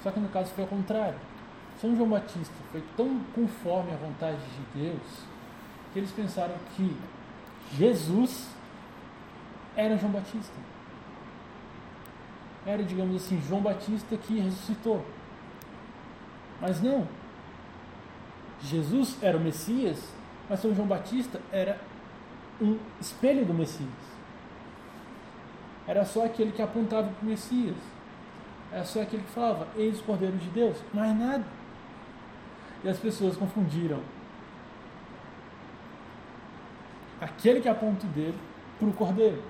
Só 0.04 0.12
que 0.12 0.20
no 0.20 0.30
caso 0.30 0.52
foi 0.52 0.64
ao 0.64 0.70
contrário. 0.70 1.31
São 1.82 1.96
João 1.96 2.10
Batista 2.10 2.54
foi 2.72 2.84
tão 2.96 3.20
conforme 3.34 3.92
a 3.92 3.96
vontade 3.96 4.38
de 4.38 4.84
Deus 4.84 5.02
que 5.92 5.98
eles 5.98 6.12
pensaram 6.12 6.54
que 6.76 6.96
Jesus 7.74 8.50
era 9.76 9.98
João 9.98 10.12
Batista. 10.12 10.54
Era, 12.68 12.84
digamos 12.84 13.16
assim, 13.16 13.42
João 13.42 13.62
Batista 13.62 14.16
que 14.16 14.40
ressuscitou. 14.40 15.04
Mas 16.62 16.80
não. 16.80 17.08
Jesus 18.62 19.18
era 19.20 19.36
o 19.36 19.42
Messias, 19.42 20.14
mas 20.48 20.60
São 20.60 20.76
João 20.76 20.88
Batista 20.88 21.42
era 21.52 21.82
um 22.62 22.78
espelho 23.00 23.44
do 23.44 23.56
Messias. 23.56 23.90
Era 25.88 26.06
só 26.06 26.26
aquele 26.26 26.52
que 26.52 26.62
apontava 26.62 27.10
para 27.10 27.26
o 27.26 27.26
Messias. 27.26 27.76
Era 28.72 28.86
só 28.86 29.02
aquele 29.02 29.24
que 29.24 29.32
falava, 29.32 29.68
eis 29.76 30.00
o 30.00 30.04
Cordeiro 30.04 30.38
de 30.38 30.50
Deus. 30.50 30.78
Mais 30.94 31.18
nada. 31.18 31.61
E 32.84 32.90
as 32.90 32.98
pessoas 32.98 33.38
confundiram 33.38 34.02
aquele 37.20 37.62
que 37.62 37.70
aponta 37.70 38.06
o 38.06 38.10
dedo 38.10 38.38
para 38.80 38.88
o 38.88 38.94
Cordeiro. 38.94 39.44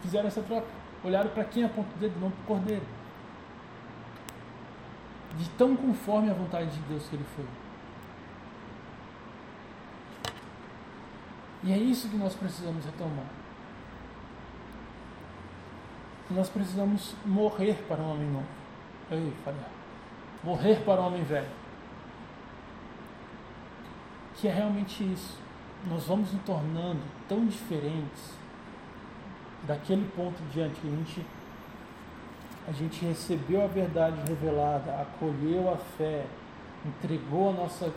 Fizeram 0.00 0.28
essa 0.28 0.42
troca. 0.42 0.66
Olharam 1.04 1.30
para 1.30 1.44
quem 1.44 1.64
aponta 1.64 1.88
o 1.96 1.98
dedo, 1.98 2.20
não 2.20 2.30
para 2.30 2.42
o 2.42 2.46
Cordeiro. 2.46 2.86
De 5.36 5.48
tão 5.50 5.74
conforme 5.74 6.30
a 6.30 6.34
vontade 6.34 6.70
de 6.70 6.80
Deus 6.82 7.08
que 7.08 7.16
ele 7.16 7.26
foi. 7.34 7.46
E 11.64 11.72
é 11.72 11.78
isso 11.78 12.08
que 12.08 12.16
nós 12.16 12.34
precisamos 12.34 12.84
retomar. 12.84 13.26
Nós 16.30 16.48
precisamos 16.48 17.14
morrer 17.24 17.84
para 17.88 18.00
o 18.00 18.10
homem 18.10 18.28
novo. 18.28 18.46
Ei, 19.10 19.32
falei. 19.44 19.60
Morrer 20.42 20.82
para 20.84 21.00
o 21.00 21.06
homem 21.06 21.22
velho. 21.22 21.61
Que 24.42 24.48
é 24.48 24.52
realmente 24.52 25.04
isso. 25.04 25.38
Nós 25.88 26.04
vamos 26.08 26.32
nos 26.32 26.42
tornando 26.42 26.98
tão 27.28 27.46
diferentes 27.46 28.34
daquele 29.68 30.04
ponto 30.16 30.42
diante 30.52 30.80
que 30.80 30.88
a 30.88 30.90
gente, 30.90 31.26
a 32.66 32.72
gente 32.72 33.04
recebeu 33.04 33.62
a 33.62 33.68
verdade 33.68 34.16
revelada, 34.28 35.00
acolheu 35.00 35.72
a 35.72 35.76
fé, 35.76 36.26
entregou 36.84 37.50
a 37.50 37.52
nossa 37.52 37.94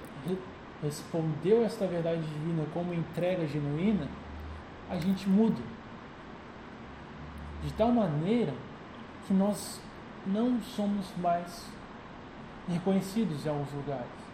respondeu 0.83 1.65
esta 1.65 1.87
verdade 1.87 2.21
divina 2.21 2.63
como 2.75 2.93
entrega 2.93 3.47
genuína, 3.47 4.07
a 4.87 4.99
gente 4.99 5.27
muda. 5.27 5.63
De 7.63 7.73
tal 7.73 7.91
maneira 7.91 8.53
que 9.25 9.33
nós 9.33 9.81
não 10.27 10.61
somos 10.61 11.07
mais 11.17 11.67
reconhecidos 12.69 13.47
em 13.47 13.49
alguns 13.49 13.73
lugares. 13.73 14.24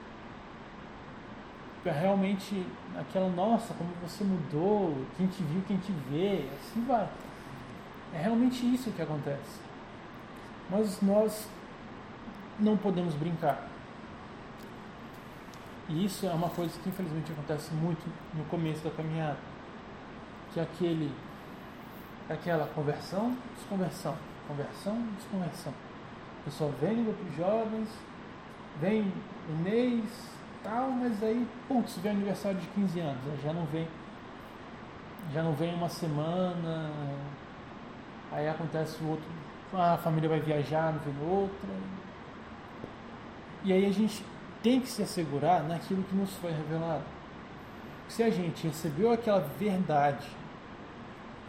Realmente 1.83 2.65
aquela, 2.95 3.27
nossa, 3.29 3.73
como 3.73 3.89
você 4.01 4.23
mudou, 4.23 4.95
quem 5.17 5.25
te 5.27 5.41
viu, 5.43 5.63
quem 5.67 5.77
te 5.77 5.91
vê, 6.09 6.47
assim 6.59 6.83
vai. 6.85 7.07
É 8.13 8.21
realmente 8.21 8.63
isso 8.73 8.91
que 8.91 9.01
acontece. 9.01 9.59
Mas 10.69 11.01
nós 11.01 11.47
não 12.59 12.77
podemos 12.77 13.15
brincar. 13.15 13.67
E 15.89 16.05
isso 16.05 16.25
é 16.25 16.31
uma 16.31 16.49
coisa 16.49 16.71
que 16.79 16.89
infelizmente 16.89 17.31
acontece 17.31 17.73
muito 17.73 18.07
no 18.33 18.45
começo 18.45 18.83
da 18.83 18.91
caminhada. 18.91 19.37
Que 20.53 20.59
é 20.59 20.63
aquele, 20.63 21.11
aquela 22.29 22.67
conversão, 22.67 23.35
desconversão, 23.55 24.15
conversão, 24.47 25.01
desconversão. 25.17 25.73
O 26.41 26.43
pessoal 26.45 26.71
vem 26.79 26.97
no 26.97 27.35
jovens, 27.35 27.89
vem 28.79 29.11
um 29.49 29.57
mês, 29.63 30.05
tal, 30.63 30.91
mas 30.91 31.21
aí, 31.23 31.47
putz, 31.67 31.97
vem 31.97 32.11
aniversário 32.11 32.59
de 32.59 32.67
15 32.67 32.99
anos, 32.99 33.21
já 33.43 33.53
não 33.53 33.65
vem, 33.65 33.87
já 35.33 35.43
não 35.43 35.53
vem 35.53 35.73
uma 35.73 35.89
semana, 35.89 36.91
aí 38.31 38.47
acontece 38.47 39.03
o 39.03 39.09
outro, 39.09 39.25
a 39.73 39.97
família 39.97 40.29
vai 40.29 40.39
viajar, 40.39 40.93
não 40.93 40.99
vem 40.99 41.29
outra. 41.29 41.69
E 43.63 43.71
aí 43.71 43.85
a 43.85 43.91
gente 43.91 44.25
tem 44.63 44.79
que 44.79 44.87
se 44.87 45.01
assegurar 45.01 45.63
naquilo 45.63 46.03
que 46.03 46.15
nos 46.15 46.33
foi 46.37 46.51
revelado. 46.51 47.03
Se 48.07 48.23
a 48.23 48.29
gente 48.29 48.67
recebeu 48.67 49.11
aquela 49.11 49.39
verdade 49.39 50.27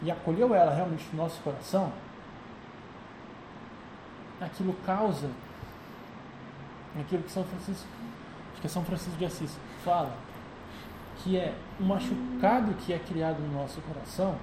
e 0.02 0.10
acolheu 0.10 0.54
ela 0.54 0.74
realmente 0.74 1.08
no 1.12 1.22
nosso 1.22 1.40
coração, 1.42 1.92
aquilo 4.40 4.74
causa 4.84 5.30
aquilo 7.00 7.22
que 7.22 7.30
São 7.30 7.44
Francisco, 7.44 7.88
que 8.62 8.68
é 8.68 8.70
São 8.70 8.84
Francisco 8.84 9.18
de 9.18 9.24
Assis 9.24 9.58
fala, 9.84 10.16
que 11.18 11.36
é 11.36 11.52
um 11.80 11.84
machucado 11.84 12.72
que 12.74 12.92
é 12.92 12.98
criado 12.98 13.40
no 13.40 13.60
nosso 13.60 13.80
coração, 13.82 14.36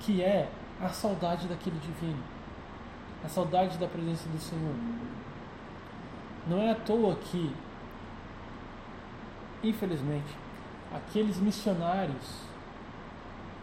que 0.00 0.22
é 0.22 0.48
a 0.80 0.88
saudade 0.88 1.46
daquele 1.46 1.78
divino, 1.78 2.22
a 3.22 3.28
saudade 3.28 3.76
da 3.76 3.86
presença 3.86 4.26
do 4.30 4.38
Senhor. 4.38 4.74
Não 6.48 6.58
é 6.58 6.70
à 6.70 6.74
toa 6.74 7.16
que, 7.16 7.54
infelizmente, 9.62 10.34
aqueles 10.90 11.36
missionários 11.36 12.48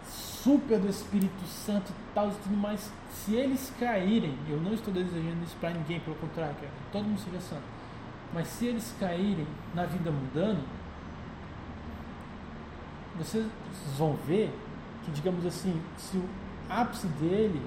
super 0.05 0.79
do 0.79 0.87
Espírito 0.87 1.43
Santo 1.47 1.89
e 1.89 2.13
tal 2.13 2.31
mais, 2.51 2.91
se 3.11 3.33
eles 3.33 3.73
caírem, 3.79 4.37
eu 4.47 4.61
não 4.61 4.75
estou 4.75 4.93
desejando 4.93 5.43
isso 5.43 5.55
para 5.59 5.71
ninguém, 5.71 5.99
pelo 6.01 6.15
contrário, 6.17 6.55
quero 6.59 6.71
que 6.71 6.91
todo 6.91 7.03
mundo 7.03 7.19
seja 7.19 7.41
santo, 7.41 7.76
mas 8.33 8.47
se 8.47 8.65
eles 8.65 8.93
caírem 8.99 9.47
na 9.73 9.85
vida 9.85 10.11
mundana, 10.11 10.59
vocês 13.17 13.45
vão 13.97 14.13
ver 14.27 14.53
que, 15.03 15.11
digamos 15.11 15.45
assim, 15.45 15.81
se 15.97 16.17
o 16.17 16.29
ápice 16.69 17.07
dele, 17.07 17.61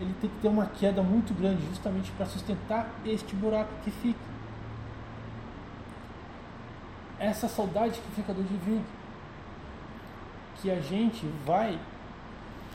ele 0.00 0.14
tem 0.20 0.30
que 0.30 0.36
ter 0.40 0.48
uma 0.48 0.66
queda 0.66 1.02
muito 1.02 1.34
grande 1.34 1.66
justamente 1.66 2.10
para 2.12 2.26
sustentar 2.26 2.88
este 3.04 3.34
buraco 3.34 3.70
que 3.82 3.90
fica 3.90 4.36
essa 7.18 7.48
saudade 7.48 7.98
que 8.00 8.10
fica 8.14 8.32
do 8.32 8.42
divino. 8.42 8.84
Que 10.60 10.70
a 10.70 10.80
gente 10.80 11.26
vai 11.44 11.78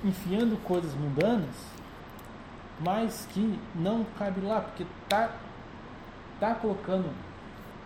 enfiando 0.04 0.62
coisas 0.64 0.94
mundanas, 0.94 1.56
mas 2.80 3.28
que 3.32 3.60
não 3.76 4.06
cabe 4.18 4.42
lá, 4.42 4.62
porque 4.62 4.86
tá, 5.08 5.32
tá 6.42 6.56
colocando 6.56 7.08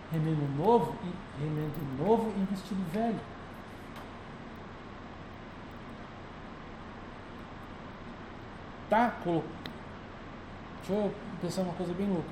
remendo 0.10 0.48
novo 0.58 0.96
e 1.04 1.44
remendo 1.44 1.74
novo 2.02 2.34
em 2.40 2.46
vestido 2.46 2.82
velho. 2.92 3.20
Tá 8.90 9.12
colocando. 9.22 9.66
Deixa 10.78 10.94
eu 10.94 11.14
pensar 11.42 11.64
uma 11.64 11.74
coisa 11.74 11.94
bem 11.94 12.08
louca. 12.08 12.30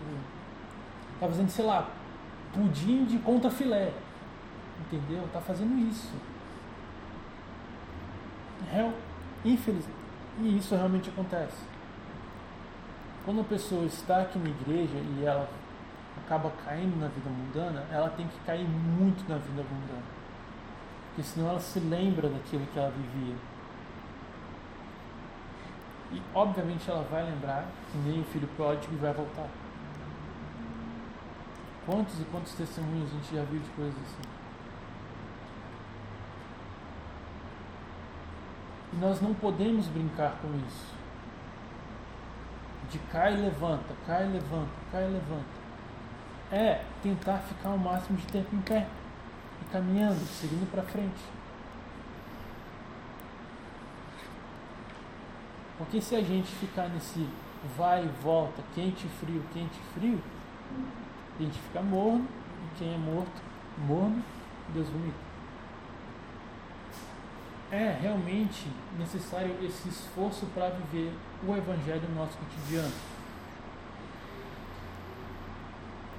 Tá 1.20 1.28
fazendo, 1.28 1.50
sei 1.50 1.66
lá, 1.66 1.90
pudim 2.54 3.04
de 3.04 3.18
contra 3.20 3.52
filé. 3.52 3.92
Entendeu? 4.80 5.26
Está 5.26 5.42
fazendo 5.42 5.78
isso. 5.90 6.10
Real, 8.72 8.94
infeliz, 9.44 9.86
e 10.40 10.58
isso 10.58 10.74
realmente 10.74 11.10
acontece. 11.10 11.58
Quando 13.26 13.42
a 13.42 13.44
pessoa 13.44 13.86
está 13.86 14.22
aqui 14.22 14.40
na 14.40 14.50
igreja 14.50 14.98
e 14.98 15.26
ela 15.26 15.50
acaba 16.26 16.52
caindo 16.66 17.00
na 17.00 17.08
vida 17.08 17.30
mundana, 17.30 17.86
ela 17.92 18.10
tem 18.10 18.28
que 18.28 18.40
cair 18.46 18.68
muito 18.68 19.28
na 19.28 19.38
vida 19.38 19.64
mundana. 19.64 20.04
Porque 21.08 21.24
senão 21.24 21.50
ela 21.50 21.60
se 21.60 21.80
lembra 21.80 22.30
daquilo 22.30 22.66
que 22.68 22.80
ela 22.80 22.92
vivia. 22.92 23.36
E 26.12 26.22
obviamente 26.34 26.90
ela 26.90 27.04
vai 27.10 27.24
lembrar 27.24 27.66
que 27.92 27.98
nem 27.98 28.22
o 28.22 28.24
filho 28.26 28.48
pródigo 28.56 28.96
vai 28.98 29.14
voltar. 29.14 29.50
Quantos 31.86 32.20
e 32.20 32.24
quantos 32.26 32.54
testemunhos 32.54 33.10
a 33.12 33.16
gente 33.16 33.36
já 33.36 33.44
viu 33.44 33.60
de 33.60 33.70
coisas 33.72 33.96
assim? 34.02 34.30
E 38.94 38.96
nós 38.98 39.20
não 39.22 39.34
podemos 39.34 39.88
brincar 39.88 40.38
com 40.42 40.48
isso. 40.68 40.94
de 42.90 43.00
cai 43.12 43.34
e 43.34 43.38
levanta, 43.38 43.94
cai 44.06 44.24
e 44.26 44.34
levanta, 44.34 44.72
cai 44.92 45.04
e 45.04 45.14
levanta. 45.14 45.63
É 46.52 46.84
tentar 47.02 47.40
ficar 47.40 47.70
o 47.70 47.80
máximo 47.80 48.18
de 48.18 48.28
tempo 48.28 48.56
em 48.56 48.62
pé 48.62 48.88
e 49.62 49.72
caminhando, 49.72 50.20
seguindo 50.26 50.70
para 50.70 50.84
frente. 50.84 51.22
Porque 55.78 56.00
se 56.00 56.16
a 56.16 56.22
gente 56.22 56.48
ficar 56.56 56.88
nesse 56.90 57.28
vai 57.78 58.06
e 58.06 58.24
volta, 58.24 58.62
quente 58.76 59.06
e 59.06 59.10
frio, 59.10 59.44
quente 59.54 59.80
e 59.80 60.00
frio, 60.00 60.22
a 61.40 61.44
gente 61.44 61.60
fica 61.60 61.82
morno, 61.82 62.28
e 62.64 62.78
quem 62.78 62.94
é 62.94 62.98
morto, 62.98 63.42
morno, 63.88 64.24
Deus 64.74 64.88
vomita. 64.90 65.18
É 67.72 67.98
realmente 68.00 68.68
necessário 69.00 69.58
esse 69.64 69.90
esforço 69.90 70.46
para 70.54 70.70
viver 70.70 71.12
o 71.48 71.56
Evangelho 71.56 72.08
no 72.10 72.16
nosso 72.16 72.38
cotidiano. 72.38 72.94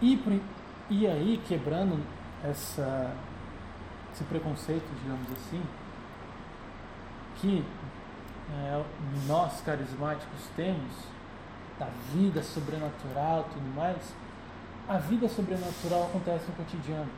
E, 0.03 0.43
e 0.91 1.07
aí, 1.07 1.41
quebrando 1.47 2.01
essa, 2.43 3.15
esse 4.13 4.25
preconceito, 4.25 4.85
digamos 5.03 5.31
assim, 5.33 5.63
que 7.37 7.65
é, 8.53 8.85
nós 9.27 9.61
carismáticos 9.63 10.49
temos 10.55 10.93
da 11.79 11.89
vida 12.13 12.43
sobrenatural 12.43 13.47
e 13.49 13.55
tudo 13.55 13.75
mais, 13.75 14.15
a 14.87 14.99
vida 14.99 15.29
sobrenatural 15.29 16.05
acontece 16.05 16.47
no 16.49 16.57
cotidiano. 16.57 17.11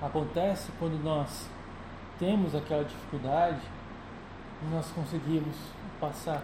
Acontece 0.00 0.70
quando 0.78 1.02
nós 1.02 1.48
temos 2.18 2.54
aquela 2.54 2.84
dificuldade 2.84 3.60
e 4.62 4.74
nós 4.74 4.86
conseguimos 4.92 5.56
passar 6.00 6.42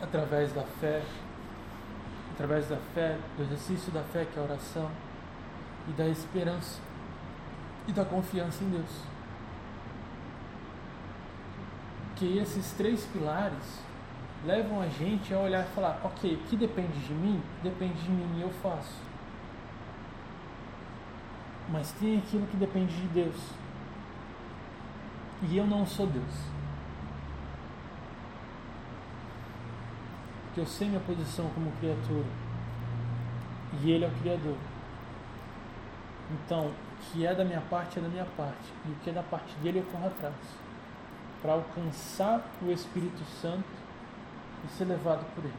através 0.00 0.52
da 0.52 0.62
fé, 0.62 1.02
através 2.34 2.68
da 2.68 2.76
fé, 2.94 3.18
do 3.36 3.42
exercício 3.42 3.92
da 3.92 4.02
fé 4.02 4.24
que 4.24 4.38
é 4.38 4.42
a 4.42 4.44
oração 4.44 4.90
e 5.88 5.92
da 5.92 6.06
esperança 6.08 6.80
e 7.88 7.92
da 7.92 8.04
confiança 8.04 8.62
em 8.62 8.70
Deus. 8.70 9.02
Que 12.16 12.38
esses 12.38 12.72
três 12.72 13.04
pilares 13.06 13.80
levam 14.44 14.80
a 14.80 14.88
gente 14.88 15.32
a 15.32 15.38
olhar 15.38 15.64
e 15.64 15.74
falar: 15.74 16.00
ok, 16.02 16.34
o 16.34 16.38
que 16.48 16.56
depende 16.56 16.98
de 16.98 17.12
mim? 17.12 17.40
Depende 17.62 18.02
de 18.02 18.10
mim 18.10 18.38
e 18.38 18.42
eu 18.42 18.50
faço. 18.62 18.94
Mas 21.68 21.92
tem 21.92 22.18
aquilo 22.18 22.46
que 22.46 22.56
depende 22.56 22.94
de 22.94 23.08
Deus. 23.08 23.36
E 25.42 25.56
eu 25.56 25.66
não 25.66 25.84
sou 25.84 26.06
Deus. 26.06 26.55
Porque 30.56 30.70
eu 30.70 30.72
sei 30.72 30.88
minha 30.88 31.00
posição 31.00 31.50
como 31.50 31.70
criatura. 31.72 32.24
E 33.82 33.90
Ele 33.90 34.06
é 34.06 34.08
o 34.08 34.10
Criador. 34.22 34.56
Então, 36.30 36.68
o 36.68 36.72
que 37.12 37.26
é 37.26 37.34
da 37.34 37.44
minha 37.44 37.60
parte 37.60 37.98
é 37.98 38.02
da 38.02 38.08
minha 38.08 38.24
parte. 38.24 38.72
E 38.86 38.90
o 38.90 38.94
que 39.04 39.10
é 39.10 39.12
da 39.12 39.22
parte 39.22 39.54
dele 39.56 39.80
eu 39.80 39.84
corro 39.92 40.06
atrás. 40.06 40.34
Para 41.42 41.52
alcançar 41.52 42.42
o 42.62 42.72
Espírito 42.72 43.22
Santo 43.42 43.68
e 44.64 44.68
ser 44.68 44.86
levado 44.86 45.26
por 45.34 45.44
ele. 45.44 45.52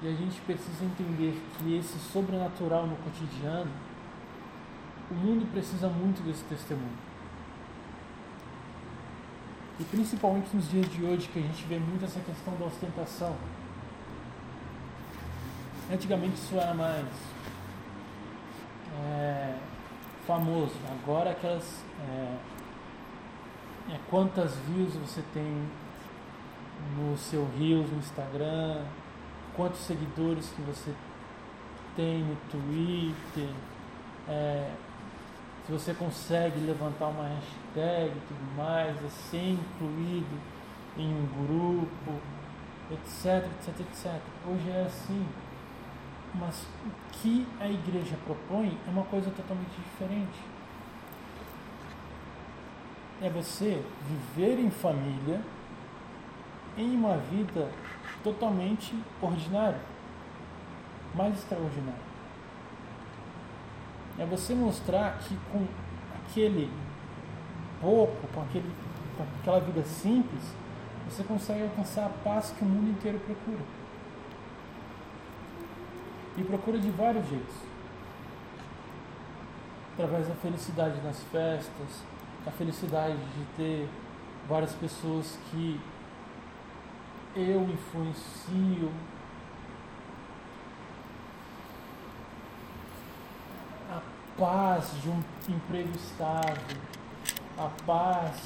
E 0.00 0.06
a 0.06 0.12
gente 0.12 0.40
precisa 0.42 0.84
entender 0.84 1.42
que 1.58 1.76
esse 1.76 1.98
sobrenatural 1.98 2.86
no 2.86 2.94
cotidiano, 2.98 3.72
o 5.10 5.14
mundo 5.14 5.50
precisa 5.50 5.88
muito 5.88 6.24
desse 6.24 6.44
testemunho. 6.44 6.96
E 9.78 9.84
principalmente 9.84 10.54
nos 10.54 10.70
dias 10.70 10.88
de 10.90 11.04
hoje, 11.04 11.28
que 11.28 11.38
a 11.38 11.42
gente 11.42 11.64
vê 11.64 11.78
muito 11.78 12.04
essa 12.04 12.20
questão 12.20 12.54
da 12.56 12.66
ostentação. 12.66 13.34
Antigamente 15.92 16.34
isso 16.34 16.54
era 16.54 16.72
mais 16.72 17.06
é, 19.02 19.56
famoso, 20.26 20.74
agora 20.90 21.30
aquelas. 21.30 21.82
É, 22.08 22.36
é, 23.92 23.98
quantas 24.08 24.56
views 24.68 24.94
você 24.94 25.22
tem 25.34 25.68
no 26.96 27.16
seu 27.18 27.46
Reels 27.58 27.90
no 27.90 27.98
Instagram, 27.98 28.82
quantos 29.54 29.80
seguidores 29.80 30.48
que 30.50 30.62
você 30.62 30.92
tem 31.94 32.24
no 32.24 32.36
Twitter, 32.50 33.50
é, 34.28 34.70
se 35.66 35.72
você 35.72 35.94
consegue 35.94 36.60
levantar 36.60 37.06
uma 37.06 37.26
hashtag 37.26 38.12
e 38.14 38.20
tudo 38.28 38.56
mais, 38.56 39.02
é 39.02 39.08
ser 39.08 39.52
incluído 39.52 40.38
em 40.96 41.08
um 41.08 41.26
grupo, 41.46 42.20
etc, 42.92 43.48
etc, 43.56 43.80
etc. 43.80 44.20
Hoje 44.46 44.70
é 44.70 44.84
assim. 44.86 45.26
Mas 46.34 46.66
o 46.84 46.90
que 47.12 47.46
a 47.58 47.68
igreja 47.68 48.16
propõe 48.26 48.76
é 48.86 48.90
uma 48.90 49.04
coisa 49.04 49.30
totalmente 49.30 49.74
diferente. 49.76 50.38
É 53.22 53.30
você 53.30 53.82
viver 54.06 54.58
em 54.58 54.70
família, 54.70 55.40
em 56.76 56.94
uma 56.94 57.16
vida 57.16 57.70
totalmente 58.22 58.94
ordinária, 59.22 59.80
mais 61.14 61.38
extraordinária. 61.38 62.13
É 64.18 64.24
você 64.24 64.54
mostrar 64.54 65.18
que 65.18 65.36
com 65.50 65.66
aquele 66.24 66.70
pouco, 67.80 68.26
com, 68.28 68.42
aquele, 68.42 68.70
com 69.16 69.24
aquela 69.40 69.60
vida 69.60 69.82
simples, 69.84 70.42
você 71.08 71.22
consegue 71.22 71.62
alcançar 71.62 72.06
a 72.06 72.08
paz 72.08 72.52
que 72.56 72.64
o 72.64 72.66
mundo 72.66 72.90
inteiro 72.90 73.18
procura. 73.18 73.62
E 76.36 76.42
procura 76.42 76.78
de 76.78 76.90
vários 76.90 77.28
jeitos. 77.28 77.54
Através 79.92 80.26
da 80.26 80.34
felicidade 80.34 81.00
nas 81.02 81.22
festas, 81.24 82.02
a 82.46 82.50
felicidade 82.50 83.16
de 83.16 83.44
ter 83.56 83.88
várias 84.48 84.72
pessoas 84.72 85.38
que 85.50 85.80
eu 87.36 87.62
influencio. 87.62 88.90
A 93.90 94.00
paz 94.38 94.90
de 95.02 95.08
um 95.08 95.22
emprego 95.48 95.90
estável, 95.96 96.76
a 97.58 97.68
paz 97.86 98.36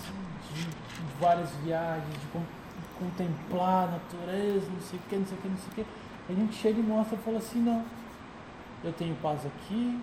de, 0.55 0.67
várias 1.21 1.51
viagens, 1.63 2.15
de 2.21 2.27
contemplar 2.99 3.89
a 3.89 3.93
natureza, 3.93 4.69
não 4.71 4.81
sei 4.81 4.99
o 4.99 5.03
que, 5.09 5.17
não 5.17 5.27
sei 5.27 5.39
o 5.39 5.41
que, 5.41 5.49
não 5.49 5.57
sei 5.57 5.69
o 5.71 5.75
que. 5.75 5.87
A 6.29 6.35
gente 6.35 6.55
chega 6.55 6.79
e 6.79 6.83
mostra 6.83 7.17
e 7.17 7.23
fala 7.23 7.39
assim, 7.39 7.61
não, 7.61 7.85
eu 8.85 8.93
tenho 8.93 9.15
paz 9.17 9.45
aqui, 9.47 10.01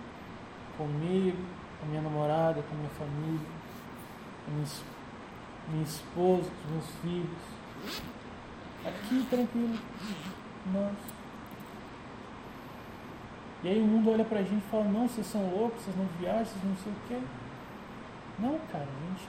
comigo, 0.76 1.38
com 1.80 1.86
a 1.86 1.88
minha 1.88 2.02
namorada, 2.02 2.62
com 2.62 2.74
a 2.74 2.78
minha 2.78 2.90
família, 2.90 3.48
com 4.44 4.52
minha, 4.52 4.66
minha 5.68 5.84
esposa, 5.84 6.50
com 6.50 6.72
meus 6.72 6.86
filhos. 7.02 8.02
Aqui, 8.84 9.26
tranquilo. 9.28 9.78
Nós. 10.72 10.94
E 13.66 13.68
aí 13.68 13.82
o 13.82 13.84
mundo 13.84 14.12
olha 14.12 14.24
pra 14.24 14.42
gente 14.42 14.64
e 14.64 14.70
fala, 14.70 14.84
não, 14.84 15.08
vocês 15.08 15.26
são 15.26 15.50
loucos, 15.50 15.82
vocês 15.82 15.96
não 15.96 16.06
viajam, 16.20 16.44
vocês 16.44 16.64
não 16.64 16.76
sei 16.76 16.92
o 16.92 16.96
quê. 17.08 17.20
Não, 18.38 18.60
cara, 18.70 18.84
a 18.84 19.10
gente 19.10 19.28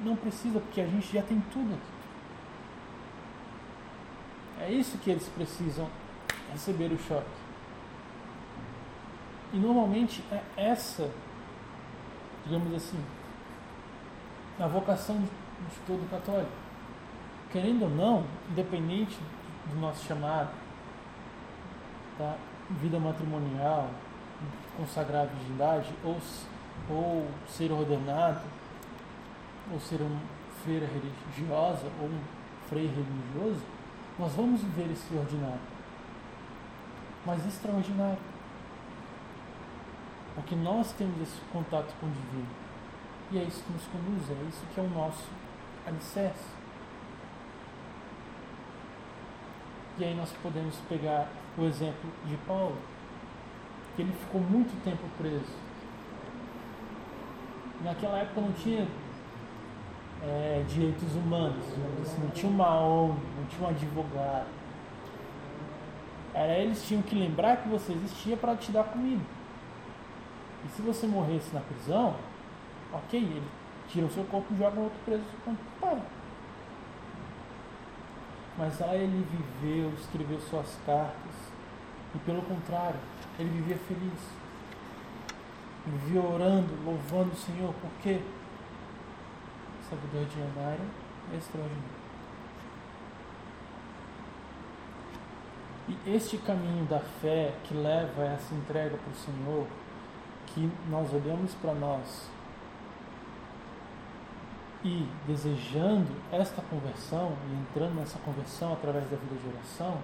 não 0.00 0.16
precisa, 0.16 0.58
porque 0.58 0.80
a 0.80 0.86
gente 0.86 1.12
já 1.12 1.20
tem 1.20 1.38
tudo 1.52 1.74
aqui. 1.74 1.92
É 4.62 4.70
isso 4.72 4.96
que 4.96 5.10
eles 5.10 5.28
precisam 5.28 5.90
receber 6.50 6.90
o 6.90 6.98
choque. 6.98 7.28
E 9.52 9.58
normalmente 9.58 10.24
é 10.32 10.42
essa, 10.56 11.10
digamos 12.46 12.74
assim, 12.74 12.98
a 14.58 14.66
vocação 14.66 15.20
de 15.20 15.28
todo 15.86 16.10
católico. 16.10 16.50
Querendo 17.52 17.82
ou 17.82 17.90
não, 17.90 18.24
independente 18.50 19.18
do 19.66 19.78
nosso 19.78 20.02
chamado, 20.06 20.48
tá? 22.16 22.36
Vida 22.70 22.98
matrimonial, 22.98 23.90
consagrar 24.76 25.22
a 25.22 25.26
virgindade, 25.26 25.92
ou, 26.04 26.18
ou 26.90 27.28
ser 27.48 27.72
ordenado, 27.72 28.42
ou 29.72 29.80
ser 29.80 30.00
uma 30.00 30.20
freira 30.62 30.86
religiosa, 30.86 31.86
ou 32.00 32.08
um 32.08 32.20
frei 32.68 32.86
religioso, 32.86 33.62
nós 34.18 34.32
vamos 34.32 34.60
viver 34.62 34.92
esse 34.92 35.14
ordinário 35.14 35.76
mas 37.26 37.44
extraordinário. 37.44 38.18
Porque 40.36 40.54
nós 40.54 40.92
temos 40.92 41.20
esse 41.20 41.40
contato 41.52 41.92
com 42.00 42.06
o 42.06 42.10
divino. 42.10 42.48
E 43.32 43.38
é 43.38 43.42
isso 43.42 43.62
que 43.64 43.72
nos 43.72 43.84
conduz, 43.86 44.30
é 44.30 44.48
isso 44.48 44.64
que 44.72 44.80
é 44.80 44.82
o 44.82 44.88
nosso 44.90 45.24
alicerce. 45.84 46.44
E 49.98 50.04
aí 50.04 50.14
nós 50.14 50.30
podemos 50.42 50.76
pegar 50.88 51.26
o 51.56 51.64
exemplo 51.64 52.10
de 52.26 52.36
Paulo, 52.46 52.76
que 53.94 54.02
ele 54.02 54.12
ficou 54.12 54.40
muito 54.42 54.78
tempo 54.84 55.04
preso. 55.16 55.56
Naquela 57.82 58.18
época 58.18 58.42
não 58.42 58.52
tinha 58.52 58.86
é, 60.22 60.62
direitos 60.68 61.14
humanos, 61.14 61.64
assim, 62.02 62.20
não 62.22 62.30
tinha 62.30 62.52
uma 62.52 62.78
ONG, 62.78 63.18
não 63.38 63.46
tinha 63.46 63.66
um 63.66 63.70
advogado. 63.70 64.46
Era, 66.34 66.58
eles 66.58 66.86
tinham 66.86 67.02
que 67.02 67.14
lembrar 67.14 67.56
que 67.56 67.68
você 67.68 67.92
existia 67.92 68.36
para 68.36 68.54
te 68.54 68.70
dar 68.70 68.84
comida. 68.84 69.24
E 70.66 70.68
se 70.68 70.82
você 70.82 71.06
morresse 71.06 71.54
na 71.54 71.60
prisão, 71.60 72.16
ok, 72.92 73.18
ele 73.18 73.42
tira 73.88 74.04
o 74.04 74.10
seu 74.10 74.24
corpo 74.24 74.52
e 74.52 74.58
joga 74.58 74.78
outro 74.78 74.98
preso 75.06 75.24
para. 75.80 76.00
Mas 78.58 78.78
lá 78.80 78.94
ele 78.94 79.26
viveu, 79.30 79.92
escreveu 79.98 80.40
suas 80.40 80.78
cartas, 80.86 81.34
e 82.14 82.18
pelo 82.20 82.42
contrário, 82.42 82.98
ele 83.38 83.50
vivia 83.50 83.76
feliz. 83.76 84.20
Vivia 85.86 86.20
orando, 86.20 86.74
louvando 86.84 87.32
o 87.32 87.36
Senhor, 87.36 87.72
porque 87.80 88.20
sabedor 89.88 90.24
de 90.26 90.40
Anário 90.42 90.84
é 91.32 91.36
extraordinário. 91.36 92.06
E 95.88 96.14
este 96.14 96.38
caminho 96.38 96.84
da 96.86 96.98
fé 96.98 97.54
que 97.62 97.74
leva 97.74 98.22
a 98.22 98.32
essa 98.32 98.54
entrega 98.54 98.96
para 98.96 99.12
o 99.12 99.14
Senhor, 99.14 99.66
que 100.46 100.68
nós 100.88 101.12
olhamos 101.12 101.54
para 101.54 101.74
nós 101.74 102.28
e 104.86 105.08
desejando 105.26 106.06
esta 106.30 106.62
conversão 106.62 107.32
e 107.50 107.54
entrando 107.60 107.96
nessa 107.96 108.20
conversão 108.20 108.72
através 108.72 109.04
da 109.10 109.16
vida 109.16 109.34
de 109.34 109.48
oração, 109.48 109.98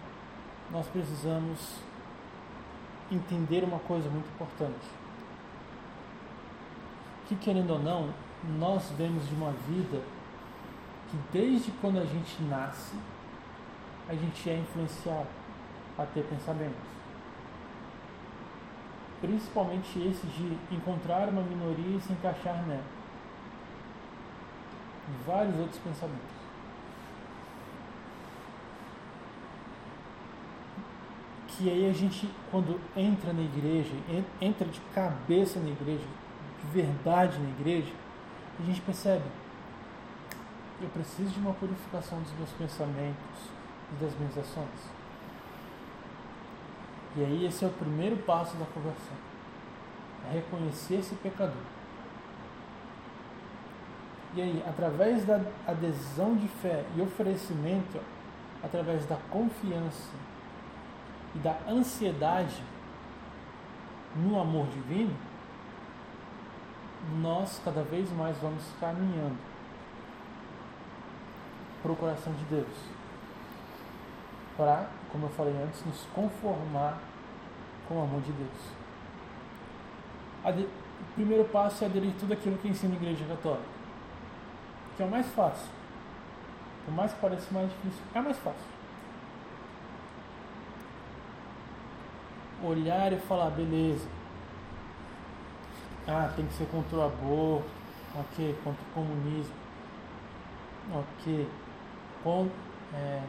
nós 0.72 0.88
precisamos 0.88 1.76
entender 3.08 3.62
uma 3.62 3.78
coisa 3.78 4.10
muito 4.10 4.28
importante. 4.28 4.88
Que 7.28 7.36
querendo 7.36 7.74
ou 7.74 7.78
não, 7.78 8.12
nós 8.58 8.90
vemos 8.98 9.28
de 9.28 9.34
uma 9.36 9.52
vida 9.68 10.02
que 11.08 11.16
desde 11.32 11.70
quando 11.80 11.98
a 12.00 12.04
gente 12.04 12.42
nasce, 12.42 12.96
a 14.08 14.14
gente 14.14 14.50
é 14.50 14.58
influenciado 14.58 15.28
a 15.96 16.04
ter 16.06 16.24
pensamentos. 16.24 16.90
Principalmente 19.20 20.00
esse 20.00 20.26
de 20.26 20.74
encontrar 20.74 21.28
uma 21.28 21.42
minoria 21.42 21.96
e 21.96 22.00
se 22.00 22.12
encaixar 22.12 22.66
nela. 22.66 23.01
E 25.08 25.26
vários 25.26 25.58
outros 25.58 25.78
pensamentos. 25.78 26.42
Que 31.48 31.70
aí 31.70 31.88
a 31.88 31.92
gente, 31.92 32.28
quando 32.50 32.80
entra 32.96 33.32
na 33.32 33.42
igreja, 33.42 33.92
entra 34.40 34.66
de 34.66 34.80
cabeça 34.94 35.60
na 35.60 35.68
igreja, 35.68 36.04
de 36.60 36.66
verdade 36.72 37.38
na 37.38 37.50
igreja, 37.50 37.92
a 38.58 38.62
gente 38.64 38.80
percebe, 38.80 39.24
eu 40.80 40.88
preciso 40.88 41.30
de 41.30 41.40
uma 41.40 41.52
purificação 41.54 42.20
dos 42.20 42.32
meus 42.32 42.50
pensamentos 42.50 43.50
e 43.92 44.04
das 44.04 44.14
minhas 44.18 44.36
ações. 44.38 44.90
E 47.16 47.24
aí 47.24 47.46
esse 47.46 47.64
é 47.64 47.68
o 47.68 47.72
primeiro 47.72 48.16
passo 48.18 48.56
da 48.56 48.64
conversão. 48.66 49.16
É 50.30 50.34
reconhecer 50.34 50.96
esse 50.96 51.14
pecador. 51.16 51.62
E 54.34 54.40
aí, 54.40 54.64
através 54.66 55.24
da 55.24 55.40
adesão 55.66 56.36
de 56.36 56.48
fé 56.48 56.84
e 56.96 57.02
oferecimento, 57.02 58.00
através 58.62 59.04
da 59.06 59.16
confiança 59.30 60.10
e 61.34 61.38
da 61.38 61.56
ansiedade 61.68 62.62
no 64.16 64.40
amor 64.40 64.66
divino, 64.68 65.14
nós 67.20 67.60
cada 67.64 67.82
vez 67.82 68.10
mais 68.12 68.36
vamos 68.38 68.62
caminhando 68.80 69.36
para 71.82 71.92
o 71.92 71.96
coração 71.96 72.32
de 72.32 72.44
Deus. 72.44 72.76
Para, 74.56 74.88
como 75.10 75.26
eu 75.26 75.30
falei 75.30 75.54
antes, 75.62 75.84
nos 75.84 76.06
conformar 76.14 76.98
com 77.88 77.98
o 77.98 78.02
amor 78.02 78.20
de 78.20 78.32
Deus. 78.32 80.56
De, 80.56 80.62
o 80.62 81.14
primeiro 81.14 81.44
passo 81.46 81.84
é 81.84 81.86
aderir 81.86 82.12
tudo 82.18 82.32
aquilo 82.32 82.56
que 82.58 82.68
ensina 82.68 82.94
a 82.94 82.96
Igreja 82.96 83.24
Católica, 83.26 83.68
que 84.96 85.02
é 85.02 85.06
o 85.06 85.10
mais 85.10 85.26
fácil. 85.28 85.68
Por 86.84 86.94
mais 86.94 87.12
que 87.12 87.20
pareça 87.20 87.46
mais 87.52 87.70
difícil, 87.70 88.02
é 88.14 88.20
mais 88.20 88.38
fácil. 88.38 88.72
Olhar 92.64 93.12
e 93.12 93.16
falar, 93.16 93.50
beleza, 93.50 94.06
ah, 96.06 96.32
tem 96.34 96.46
que 96.46 96.54
ser 96.54 96.66
contra 96.66 96.96
o 96.96 97.02
aborto, 97.02 97.68
ok, 98.14 98.56
contra 98.62 98.82
o 98.82 98.94
comunismo, 98.94 99.54
ok, 100.92 101.48
com, 102.22 102.48
é, 102.94 103.22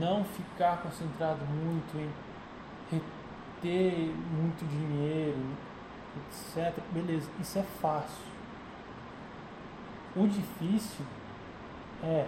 não 0.00 0.24
ficar 0.24 0.82
concentrado 0.82 1.44
muito 1.44 1.96
em 1.96 2.10
reter 2.90 4.14
muito 4.30 4.66
dinheiro, 4.68 5.38
etc. 6.16 6.74
Beleza, 6.92 7.28
isso 7.40 7.58
é 7.58 7.62
fácil. 7.80 8.37
O 10.16 10.26
difícil 10.26 11.04
é 12.02 12.26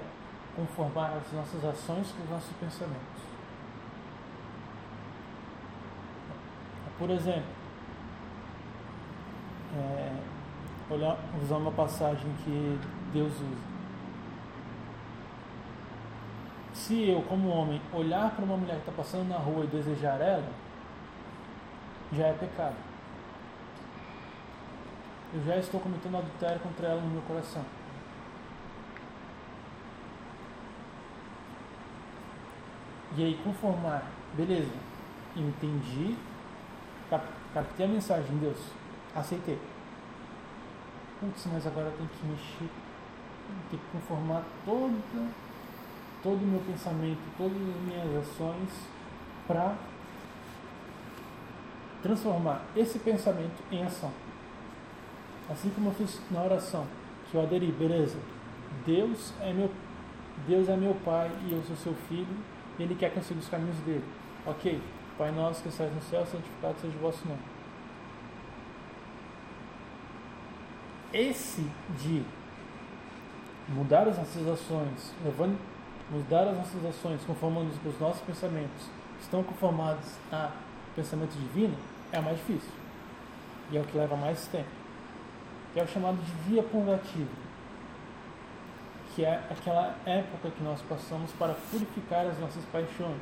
conformar 0.55 1.17
as 1.17 1.33
nossas 1.33 1.65
ações 1.65 2.13
com 2.13 2.23
os 2.23 2.31
nossos 2.31 2.53
pensamentos. 2.57 3.23
Por 6.99 7.11
exemplo, 7.11 7.49
é, 9.75 10.13
olhar, 10.91 11.17
usar 11.43 11.57
uma 11.57 11.73
passagem 11.73 12.31
que 12.45 12.79
Deus 13.13 13.33
usa. 13.33 13.71
Se 16.75 17.09
eu, 17.09 17.23
como 17.23 17.49
homem, 17.49 17.81
olhar 17.93 18.31
para 18.31 18.45
uma 18.45 18.57
mulher 18.57 18.77
que 18.77 18.91
está 18.91 18.93
passando 18.93 19.29
na 19.29 19.37
rua 19.37 19.65
e 19.65 19.69
desejar 19.69 20.21
ela, 20.21 20.49
já 22.13 22.27
é 22.27 22.33
pecado. 22.33 22.90
Eu 25.33 25.45
já 25.45 25.57
estou 25.59 25.81
cometendo 25.81 26.17
adultério 26.17 26.61
contra 26.61 26.89
ela 26.89 27.01
no 27.01 27.09
meu 27.09 27.23
coração. 27.23 27.65
E 33.17 33.25
aí, 33.25 33.41
conformar, 33.45 34.11
beleza, 34.35 34.73
entendi, 35.37 36.17
captei 37.55 37.87
a 37.87 37.89
mensagem, 37.89 38.39
Deus, 38.39 38.59
aceitei. 39.15 39.59
Putz, 41.21 41.47
mas 41.53 41.67
agora 41.67 41.91
tem 41.91 42.07
que 42.07 42.27
mexer, 42.27 42.71
tem 43.69 43.79
que 43.79 43.87
conformar 43.93 44.43
toda, 44.65 44.95
todo 46.23 46.43
o 46.43 46.47
meu 46.47 46.61
pensamento, 46.61 47.21
todas 47.37 47.57
as 47.57 47.83
minhas 47.83 48.17
ações 48.17 48.71
para 49.47 49.75
transformar 52.03 52.63
esse 52.75 52.99
pensamento 53.01 53.63
em 53.71 53.85
ação. 53.85 54.13
Assim 55.51 55.71
como 55.71 55.89
eu 55.89 55.95
fiz 55.95 56.21
na 56.31 56.43
oração, 56.43 56.87
que 57.31 57.37
eu 57.37 57.43
aderi, 57.43 57.73
beleza, 57.73 58.17
Deus 58.87 59.33
é 59.41 59.53
meu, 59.53 59.71
Deus 60.47 60.69
é 60.69 60.77
meu 60.77 60.95
Pai 61.05 61.31
e 61.47 61.53
eu 61.53 61.63
sou 61.65 61.77
seu 61.77 61.95
filho, 62.09 62.37
e 62.79 62.83
Ele 62.83 62.95
quer 62.95 63.11
que 63.11 63.19
eu 63.19 63.23
siga 63.23 63.41
os 63.41 63.49
caminhos 63.49 63.77
dele. 63.79 64.05
Ok, 64.47 64.81
Pai 65.19 65.33
nosso 65.33 65.63
que 65.63 65.69
estás 65.69 65.93
no 65.93 66.01
céu, 66.03 66.25
santificado 66.25 66.79
seja 66.81 66.97
o 66.97 67.01
vosso 67.01 67.27
nome. 67.27 67.41
esse 71.13 71.67
de 71.99 72.23
mudar 73.69 74.09
as 74.09 74.17
nossas 74.17 74.47
ações, 74.47 75.13
levando, 75.25 75.59
mudar 76.11 76.49
as 76.49 76.57
nossas 76.57 76.85
ações, 76.85 77.21
conformando 77.25 77.71
os 77.85 78.01
nossos 78.01 78.21
pensamentos, 78.23 78.87
estão 79.21 79.43
conformados 79.43 80.17
a 80.33 80.51
pensamento 80.95 81.33
divino, 81.33 81.77
é 82.13 82.19
o 82.19 82.23
mais 82.23 82.37
difícil. 82.39 82.71
E 83.71 83.77
é 83.77 83.81
o 83.81 83.85
que 83.85 83.97
leva 83.97 84.17
mais 84.17 84.47
tempo. 84.49 84.80
Que 85.73 85.81
é 85.81 85.83
o 85.85 85.89
chamado 85.89 86.17
de 86.17 86.33
via 86.49 86.63
purgativa. 86.63 87.31
Que 89.15 89.25
é 89.25 89.43
aquela 89.51 89.95
época 90.07 90.51
que 90.51 90.63
nós 90.63 90.81
passamos 90.83 91.31
para 91.33 91.55
purificar 91.71 92.27
as 92.27 92.39
nossas 92.39 92.65
paixões. 92.67 93.21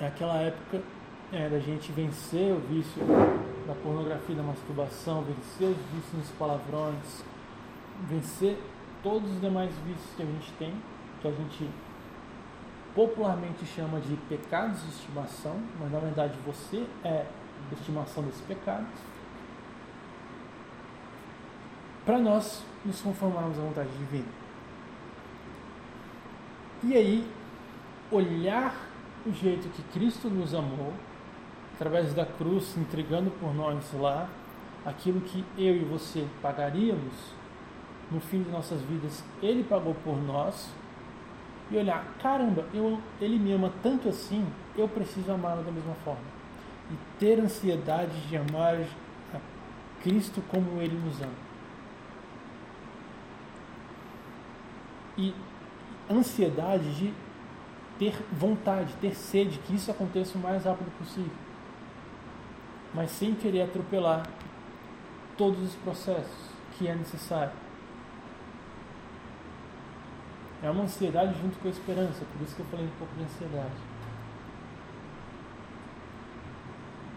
É 0.00 0.06
aquela 0.06 0.36
época 0.36 0.80
é, 1.32 1.48
da 1.48 1.58
gente 1.58 1.92
vencer 1.92 2.52
o 2.52 2.60
vício 2.60 3.02
da 3.66 3.74
pornografia, 3.74 4.34
da 4.34 4.42
masturbação, 4.42 5.22
vencer 5.22 5.68
os 5.68 5.76
vícios 5.92 6.12
nos 6.14 6.30
palavrões, 6.30 7.22
vencer 8.08 8.58
todos 9.02 9.30
os 9.30 9.40
demais 9.40 9.70
vícios 9.86 10.10
que 10.16 10.22
a 10.22 10.26
gente 10.26 10.52
tem, 10.58 10.74
que 11.20 11.28
a 11.28 11.32
gente 11.32 11.70
popularmente 12.94 13.64
chama 13.64 14.00
de 14.00 14.16
pecados 14.28 14.82
de 14.82 14.88
estimação, 14.88 15.56
mas 15.78 15.92
na 15.92 15.98
verdade 15.98 16.34
você 16.44 16.86
é 17.04 17.26
estimação 17.72 18.24
desses 18.24 18.40
pecados, 18.42 18.88
para 22.10 22.18
nós 22.18 22.64
nos 22.84 23.00
conformarmos 23.00 23.56
à 23.56 23.62
vontade 23.62 23.88
divina. 23.90 24.26
E 26.82 26.96
aí, 26.96 27.24
olhar 28.10 28.74
o 29.24 29.32
jeito 29.32 29.68
que 29.68 29.80
Cristo 29.92 30.28
nos 30.28 30.52
amou 30.52 30.92
através 31.76 32.12
da 32.12 32.26
cruz, 32.26 32.76
entregando 32.76 33.30
por 33.30 33.54
nós 33.54 33.92
lá, 33.92 34.28
aquilo 34.84 35.20
que 35.20 35.44
eu 35.56 35.76
e 35.76 35.84
você 35.84 36.26
pagaríamos, 36.42 37.14
no 38.10 38.18
fim 38.18 38.42
de 38.42 38.50
nossas 38.50 38.80
vidas, 38.82 39.22
Ele 39.40 39.62
pagou 39.62 39.94
por 40.02 40.20
nós, 40.20 40.68
e 41.70 41.76
olhar, 41.76 42.04
caramba, 42.20 42.66
eu, 42.74 42.98
Ele 43.20 43.38
me 43.38 43.52
ama 43.52 43.72
tanto 43.84 44.08
assim, 44.08 44.44
eu 44.76 44.88
preciso 44.88 45.30
amá-lo 45.30 45.62
da 45.62 45.70
mesma 45.70 45.94
forma. 46.04 46.24
E 46.90 46.94
ter 47.20 47.38
ansiedade 47.38 48.20
de 48.26 48.36
amar 48.36 48.74
a 49.32 49.38
Cristo 50.02 50.42
como 50.50 50.82
Ele 50.82 50.98
nos 50.98 51.22
ama. 51.22 51.49
E 55.16 55.34
ansiedade 56.10 56.94
de 56.94 57.14
ter 57.98 58.14
vontade, 58.32 58.94
ter 59.00 59.14
sede, 59.14 59.58
que 59.58 59.74
isso 59.74 59.90
aconteça 59.90 60.38
o 60.38 60.40
mais 60.40 60.64
rápido 60.64 60.90
possível. 60.98 61.30
Mas 62.94 63.10
sem 63.10 63.34
querer 63.34 63.62
atropelar 63.62 64.26
todos 65.36 65.62
os 65.62 65.74
processos 65.76 66.50
que 66.76 66.88
é 66.88 66.94
necessário. 66.94 67.52
É 70.62 70.70
uma 70.70 70.84
ansiedade 70.84 71.38
junto 71.40 71.58
com 71.58 71.68
a 71.68 71.70
esperança, 71.70 72.24
por 72.24 72.42
isso 72.42 72.54
que 72.54 72.60
eu 72.60 72.66
falei 72.66 72.86
um 72.86 72.98
pouco 72.98 73.14
de 73.14 73.24
ansiedade. 73.24 73.90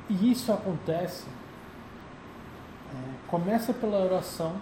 E 0.10 0.32
isso 0.32 0.52
acontece, 0.52 1.26
é, 2.94 3.28
começa 3.28 3.74
pela 3.74 4.00
oração, 4.00 4.56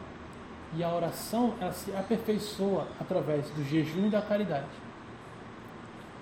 e 0.76 0.84
a 0.84 0.94
oração 0.94 1.54
ela 1.60 1.74
se 1.74 1.94
aperfeiçoa 1.96 2.88
através 3.00 3.50
do 3.52 3.64
jejum 3.64 4.08
e 4.08 4.10
da 4.10 4.22
caridade. 4.22 4.68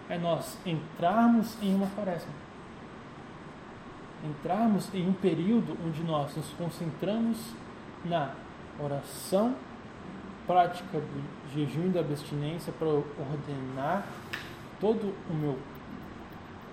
É 0.09 0.17
nós 0.17 0.57
entrarmos 0.65 1.55
em 1.62 1.75
uma 1.75 1.88
quaresma. 1.88 2.33
Entrarmos 4.23 4.93
em 4.93 5.07
um 5.07 5.13
período 5.13 5.77
onde 5.85 6.03
nós 6.03 6.35
nos 6.35 6.49
concentramos 6.53 7.38
na 8.03 8.31
oração, 8.79 9.55
prática 10.47 10.99
do 10.99 11.53
jejum 11.53 11.88
e 11.88 11.89
da 11.89 11.99
abstinência 11.99 12.73
para 12.73 12.88
ordenar 12.88 14.05
todo 14.79 15.13
o 15.29 15.33
meu 15.33 15.57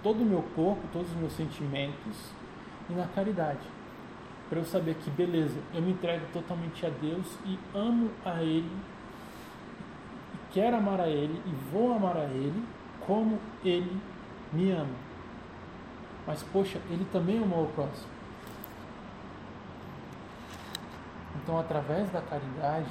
todo 0.03 0.23
o 0.23 0.25
meu 0.25 0.43
corpo, 0.55 0.81
todos 0.93 1.11
os 1.11 1.17
meus 1.17 1.33
sentimentos 1.33 2.31
e 2.89 2.93
na 2.93 3.07
caridade. 3.09 3.76
Para 4.49 4.59
eu 4.59 4.65
saber 4.65 4.95
que 4.95 5.11
beleza, 5.11 5.59
eu 5.75 5.83
me 5.83 5.93
entrego 5.93 6.25
totalmente 6.33 6.87
a 6.87 6.89
Deus 6.89 7.27
e 7.45 7.59
amo 7.75 8.11
a 8.25 8.43
ele 8.43 8.71
e 10.35 10.53
quero 10.53 10.77
amar 10.77 11.01
a 11.01 11.09
ele 11.09 11.43
e 11.45 11.51
vou 11.73 11.93
amar 11.95 12.17
a 12.17 12.25
ele 12.25 12.65
como 13.07 13.39
ele 13.65 14.01
me 14.53 14.71
ama. 14.71 14.95
Mas 16.27 16.43
poxa, 16.45 16.81
ele 16.91 17.05
também 17.13 17.43
amou 17.43 17.65
o 17.65 17.69
próximo. 17.69 18.17
Então, 21.43 21.59
através 21.59 22.11
da 22.11 22.21
caridade, 22.21 22.91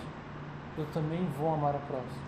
eu 0.77 0.85
também 0.93 1.25
vou 1.37 1.53
amar 1.53 1.75
o 1.75 1.79
próximo. 1.79 2.23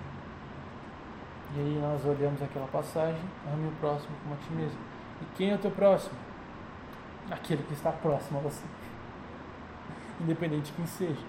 E 1.56 1.60
aí 1.60 1.80
nós 1.82 2.04
olhamos 2.06 2.42
aquela 2.42 2.68
passagem, 2.68 3.22
ame 3.54 3.68
o 3.68 3.72
próximo 3.80 4.16
como 4.24 4.36
a 4.36 4.38
ti 4.38 4.52
mesmo. 4.52 4.80
E 5.22 5.26
quem 5.38 5.52
é 5.52 5.56
o 5.56 5.58
teu 5.58 5.72
próximo? 5.72 6.18
Aquele 7.32 7.64
que 7.64 7.74
está 7.74 7.92
próximo 7.92 8.40
a 8.40 8.42
você. 8.42 8.64
Independente 10.20 10.66
de 10.66 10.72
quem 10.74 10.86
seja. 10.86 11.26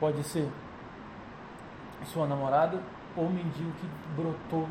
Pode 0.00 0.22
ser 0.22 0.50
sua 2.04 2.26
namorada 2.26 2.80
ou 3.16 3.26
o 3.26 3.30
mendigo 3.30 3.70
que 3.80 3.86
brotou 4.14 4.68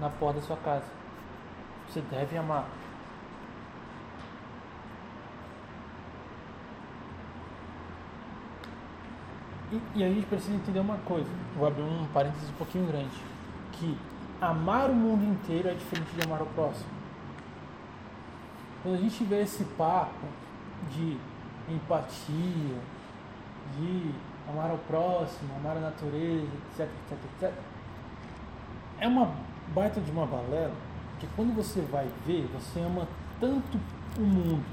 na, 0.00 0.08
porta 0.08 0.40
da 0.40 0.46
sua 0.46 0.56
casa. 0.56 0.86
Você 1.88 2.00
deve 2.00 2.36
amar. 2.36 2.66
E, 9.72 9.80
e, 9.96 10.04
a 10.04 10.08
gente 10.08 10.26
precisa 10.26 10.54
entender 10.54 10.78
uma 10.78 10.96
coisa, 10.98 11.28
vou 11.56 11.66
abrir 11.66 11.82
um 11.82 12.06
parênteses 12.14 12.48
um 12.50 12.52
pouquinho 12.52 12.86
grande, 12.86 13.20
que 13.72 13.98
amar 14.40 14.88
o 14.88 14.94
mundo 14.94 15.24
inteiro 15.24 15.68
é 15.68 15.74
diferente 15.74 16.08
de 16.14 16.24
amar 16.24 16.40
o 16.40 16.46
próximo. 16.46 16.88
Quando 18.82 18.94
a 18.94 18.98
gente 18.98 19.24
vê 19.24 19.42
esse 19.42 19.64
papo 19.76 20.24
de 20.92 21.18
empatia, 21.68 22.78
de 23.78 24.10
amar 24.48 24.72
o 24.72 24.78
próximo, 24.78 25.54
amar 25.56 25.76
a 25.76 25.80
natureza, 25.80 26.48
etc, 26.72 26.88
etc, 27.10 27.18
etc, 27.42 27.52
é 28.98 29.08
uma 29.08 29.32
baita 29.74 30.00
de 30.00 30.10
uma 30.10 30.26
balela, 30.26 30.74
que 31.18 31.26
quando 31.34 31.54
você 31.54 31.80
vai 31.80 32.08
ver, 32.26 32.48
você 32.54 32.80
ama 32.80 33.08
tanto 33.40 33.78
o 34.18 34.22
mundo, 34.22 34.64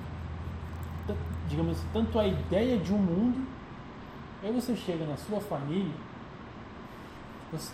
digamos 1.47 1.77
assim, 1.77 1.87
tanto 1.91 2.19
a 2.19 2.27
ideia 2.27 2.77
de 2.77 2.93
um 2.93 2.97
mundo, 2.97 3.45
Aí 4.43 4.51
você 4.51 4.75
chega 4.75 5.05
na 5.05 5.15
sua 5.15 5.39
família, 5.39 5.93
você, 7.49 7.71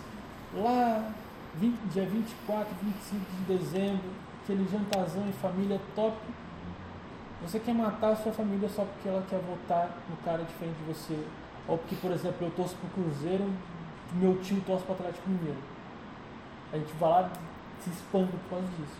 lá 0.54 1.12
20, 1.56 1.76
dia 1.92 2.06
24, 2.06 2.72
25 2.80 3.24
de 3.36 3.58
dezembro, 3.58 4.08
aquele 4.40 4.68
jantarzão 4.70 5.28
em 5.28 5.32
família 5.32 5.80
top, 5.96 6.16
você 7.42 7.58
quer 7.58 7.74
matar 7.74 8.12
a 8.12 8.16
sua 8.16 8.32
família 8.32 8.68
só 8.68 8.84
porque 8.84 9.08
ela 9.08 9.24
quer 9.28 9.38
votar 9.40 9.90
no 10.08 10.16
cara 10.18 10.42
diferente 10.42 10.76
de 10.76 10.84
você. 10.84 11.18
Ou 11.66 11.78
porque, 11.78 11.96
por 11.96 12.10
exemplo, 12.10 12.46
eu 12.46 12.50
torço 12.50 12.76
pro 12.76 13.02
Cruzeiro, 13.02 13.50
meu 14.14 14.38
tio 14.40 14.62
torce 14.66 14.84
pro 14.84 14.94
Atlético 14.94 15.28
Mineiro. 15.28 15.58
A 16.72 16.76
gente 16.76 16.92
vai 16.94 17.10
lá 17.10 17.30
se 17.80 17.90
expande 17.90 18.30
por 18.30 18.50
causa 18.50 18.66
disso. 18.76 18.96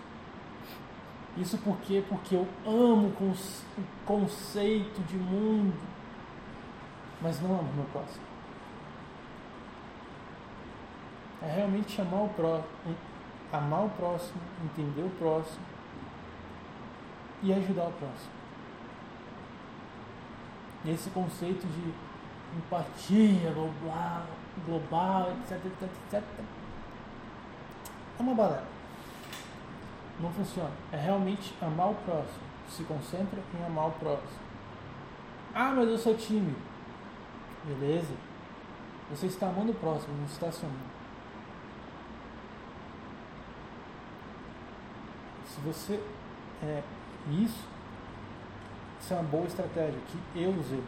Isso 1.37 1.59
por 1.59 1.77
quê? 1.79 2.03
Porque 2.09 2.35
eu 2.35 2.47
amo 2.67 3.09
o 3.09 4.05
conceito 4.05 5.01
de 5.07 5.17
mundo 5.17 5.75
mas 7.21 7.41
não 7.41 7.51
amo 7.59 7.73
meu 7.75 7.85
próximo. 7.87 8.25
É 11.43 11.55
realmente 11.55 12.01
amar 12.01 12.25
o 12.25 12.29
próximo, 12.31 12.97
amar 13.53 13.85
o 13.87 13.91
próximo, 13.91 14.41
entender 14.65 15.03
o 15.03 15.11
próximo 15.11 15.65
e 17.43 17.53
ajudar 17.53 17.85
o 17.85 17.93
próximo. 17.93 18.33
Esse 20.87 21.11
conceito 21.11 21.67
de 21.67 21.95
empatia 22.59 23.53
global, 23.53 24.27
global 24.67 25.33
etc, 25.33 25.65
etc, 25.65 25.91
etc, 26.07 26.23
é 28.19 28.23
uma 28.23 28.35
balela. 28.35 28.69
Não 30.21 30.31
funciona. 30.31 30.71
É 30.93 30.97
realmente 30.97 31.55
amar 31.63 31.91
o 31.91 31.95
próximo. 31.95 32.51
Se 32.69 32.85
concentra 32.85 33.41
em 33.59 33.65
amar 33.65 33.89
o 33.89 33.93
próximo. 33.93 34.41
Ah, 35.55 35.73
mas 35.75 35.89
eu 35.89 35.99
sou 35.99 36.15
tímido. 36.15 36.59
Beleza? 37.65 38.15
Você 39.11 39.27
está 39.27 39.49
amando 39.49 39.73
o 39.73 39.75
próximo, 39.75 40.17
não 40.17 40.27
está 40.27 40.53
se 40.53 40.65
amando. 40.65 41.01
Se 45.47 45.61
você. 45.63 46.01
É, 46.63 46.83
isso, 47.29 47.69
isso 49.01 49.13
é 49.13 49.17
uma 49.17 49.23
boa 49.25 49.47
estratégia 49.47 50.01
que 50.09 50.41
eu 50.41 50.51
usei. 50.51 50.83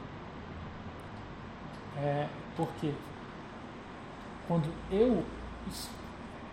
É, 1.96 2.28
porque 2.56 2.92
quando 4.48 4.72
eu. 4.90 5.24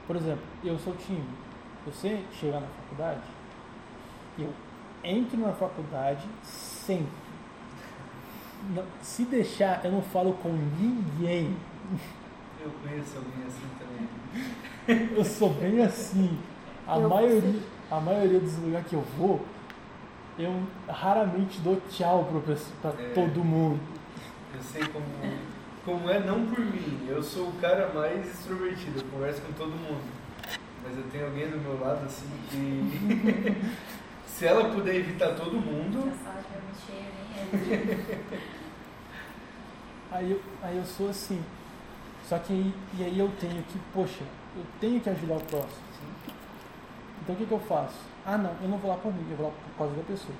Por 0.06 0.16
exemplo, 0.16 0.44
eu 0.64 0.78
sou 0.80 0.96
tímido. 0.96 1.50
Você 1.86 2.24
chegar 2.34 2.60
na 2.60 2.68
faculdade, 2.68 3.22
eu 4.38 4.54
entro 5.04 5.38
na 5.40 5.54
faculdade 5.54 6.28
sempre 6.44 7.30
se 9.02 9.24
deixar, 9.26 9.84
eu 9.84 9.92
não 9.92 10.02
falo 10.02 10.34
com 10.34 10.50
ninguém. 10.50 11.56
Eu 12.62 12.72
conheço 12.84 13.18
alguém 13.18 13.46
assim 13.48 13.68
também. 13.80 15.10
eu 15.18 15.24
sou 15.24 15.54
bem 15.54 15.82
assim. 15.82 16.38
A 16.86 16.98
eu 16.98 17.10
maioria, 17.10 17.62
a 17.90 18.00
maioria 18.00 18.40
dos 18.40 18.58
lugares 18.58 18.88
que 18.88 18.96
eu 18.96 19.04
vou, 19.18 19.46
eu 20.40 20.64
raramente 20.88 21.60
dou 21.60 21.80
tchau 21.90 22.28
para 22.82 22.92
é, 22.92 23.10
todo 23.14 23.44
mundo. 23.44 23.78
Eu 24.56 24.62
sei 24.64 24.82
como, 24.86 25.06
como 25.84 26.10
é 26.10 26.18
não 26.20 26.46
por 26.46 26.60
mim. 26.60 27.06
Eu 27.10 27.22
sou 27.22 27.50
o 27.50 27.54
cara 27.60 27.92
mais 27.94 28.26
extrovertido, 28.26 29.02
eu 29.02 29.06
converso 29.12 29.42
com 29.42 29.52
todo 29.52 29.72
mundo. 29.72 30.02
Mas 30.82 30.98
eu 30.98 31.04
tenho 31.12 31.26
alguém 31.26 31.50
do 31.50 31.58
meu 31.58 31.78
lado 31.78 32.06
assim 32.06 32.30
que 32.50 33.62
se 34.26 34.46
ela 34.46 34.70
puder 34.74 34.96
evitar 34.96 35.36
todo 35.36 35.60
mundo. 35.60 36.10
aí, 40.10 40.32
eu, 40.32 40.42
aí 40.64 40.78
eu 40.78 40.86
sou 40.86 41.10
assim. 41.10 41.44
Só 42.30 42.40
que 42.40 42.54
aí, 42.54 42.74
e 42.98 43.04
aí 43.04 43.20
eu 43.20 43.30
tenho 43.42 43.62
que, 43.64 43.78
poxa, 43.94 44.24
eu 44.56 44.64
tenho 44.80 45.02
que 45.02 45.10
ajudar 45.10 45.36
o 45.36 45.42
próximo. 45.42 45.84
Sim. 46.00 46.08
Então 47.22 47.36
o 47.36 47.38
que, 47.38 47.46
que 47.46 47.52
eu 47.52 47.60
faço? 47.60 48.00
Ah 48.32 48.38
não, 48.38 48.52
eu 48.62 48.70
não 48.70 48.78
vou 48.78 48.92
lá 48.92 48.98
por 48.98 49.12
mim, 49.12 49.26
eu 49.32 49.36
vou 49.36 49.48
lá 49.48 49.52
por 49.52 49.76
causa 49.76 49.96
da 49.96 50.04
pessoa. 50.04 50.38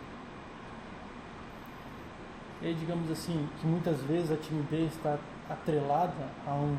E 2.62 2.68
aí 2.68 2.76
digamos 2.76 3.10
assim, 3.10 3.50
que 3.60 3.66
muitas 3.66 4.00
vezes 4.02 4.32
a 4.32 4.36
timidez 4.38 4.94
está 4.96 5.18
atrelada 5.50 6.30
a 6.46 6.54
um, 6.54 6.78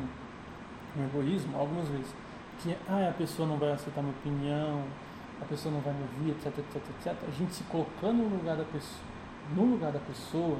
um 0.97 1.03
egoísmo, 1.03 1.57
algumas 1.57 1.89
vezes. 1.89 2.15
Que 2.59 2.77
ah, 2.87 3.09
a 3.09 3.11
pessoa 3.11 3.45
não 3.45 3.57
vai 3.57 3.73
aceitar 3.73 4.01
minha 4.01 4.13
opinião, 4.13 4.85
a 5.41 5.43
pessoa 5.43 5.73
não 5.73 5.81
vai 5.81 5.93
me 5.93 6.03
ouvir, 6.03 6.31
etc, 6.31 6.57
etc, 6.59 6.75
etc. 6.77 7.27
A 7.27 7.31
gente 7.31 7.55
se 7.55 7.63
colocando 7.63 8.29
no 8.29 8.37
lugar 8.37 8.55
da 8.55 8.63
pessoa, 8.63 9.03
no 9.53 9.65
lugar 9.65 9.91
da 9.91 9.99
pessoa, 9.99 10.57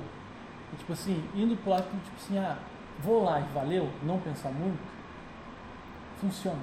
E, 0.73 0.75
tipo 0.75 0.91
assim, 0.91 1.23
indo 1.33 1.55
pro 1.61 1.71
lado, 1.71 1.85
tipo 2.03 2.17
assim, 2.17 2.37
ah, 2.37 2.57
vou 2.99 3.23
lá 3.23 3.39
e 3.39 3.43
valeu, 3.53 3.89
não 4.03 4.19
pensar 4.19 4.51
muito, 4.51 4.81
funciona. 6.19 6.59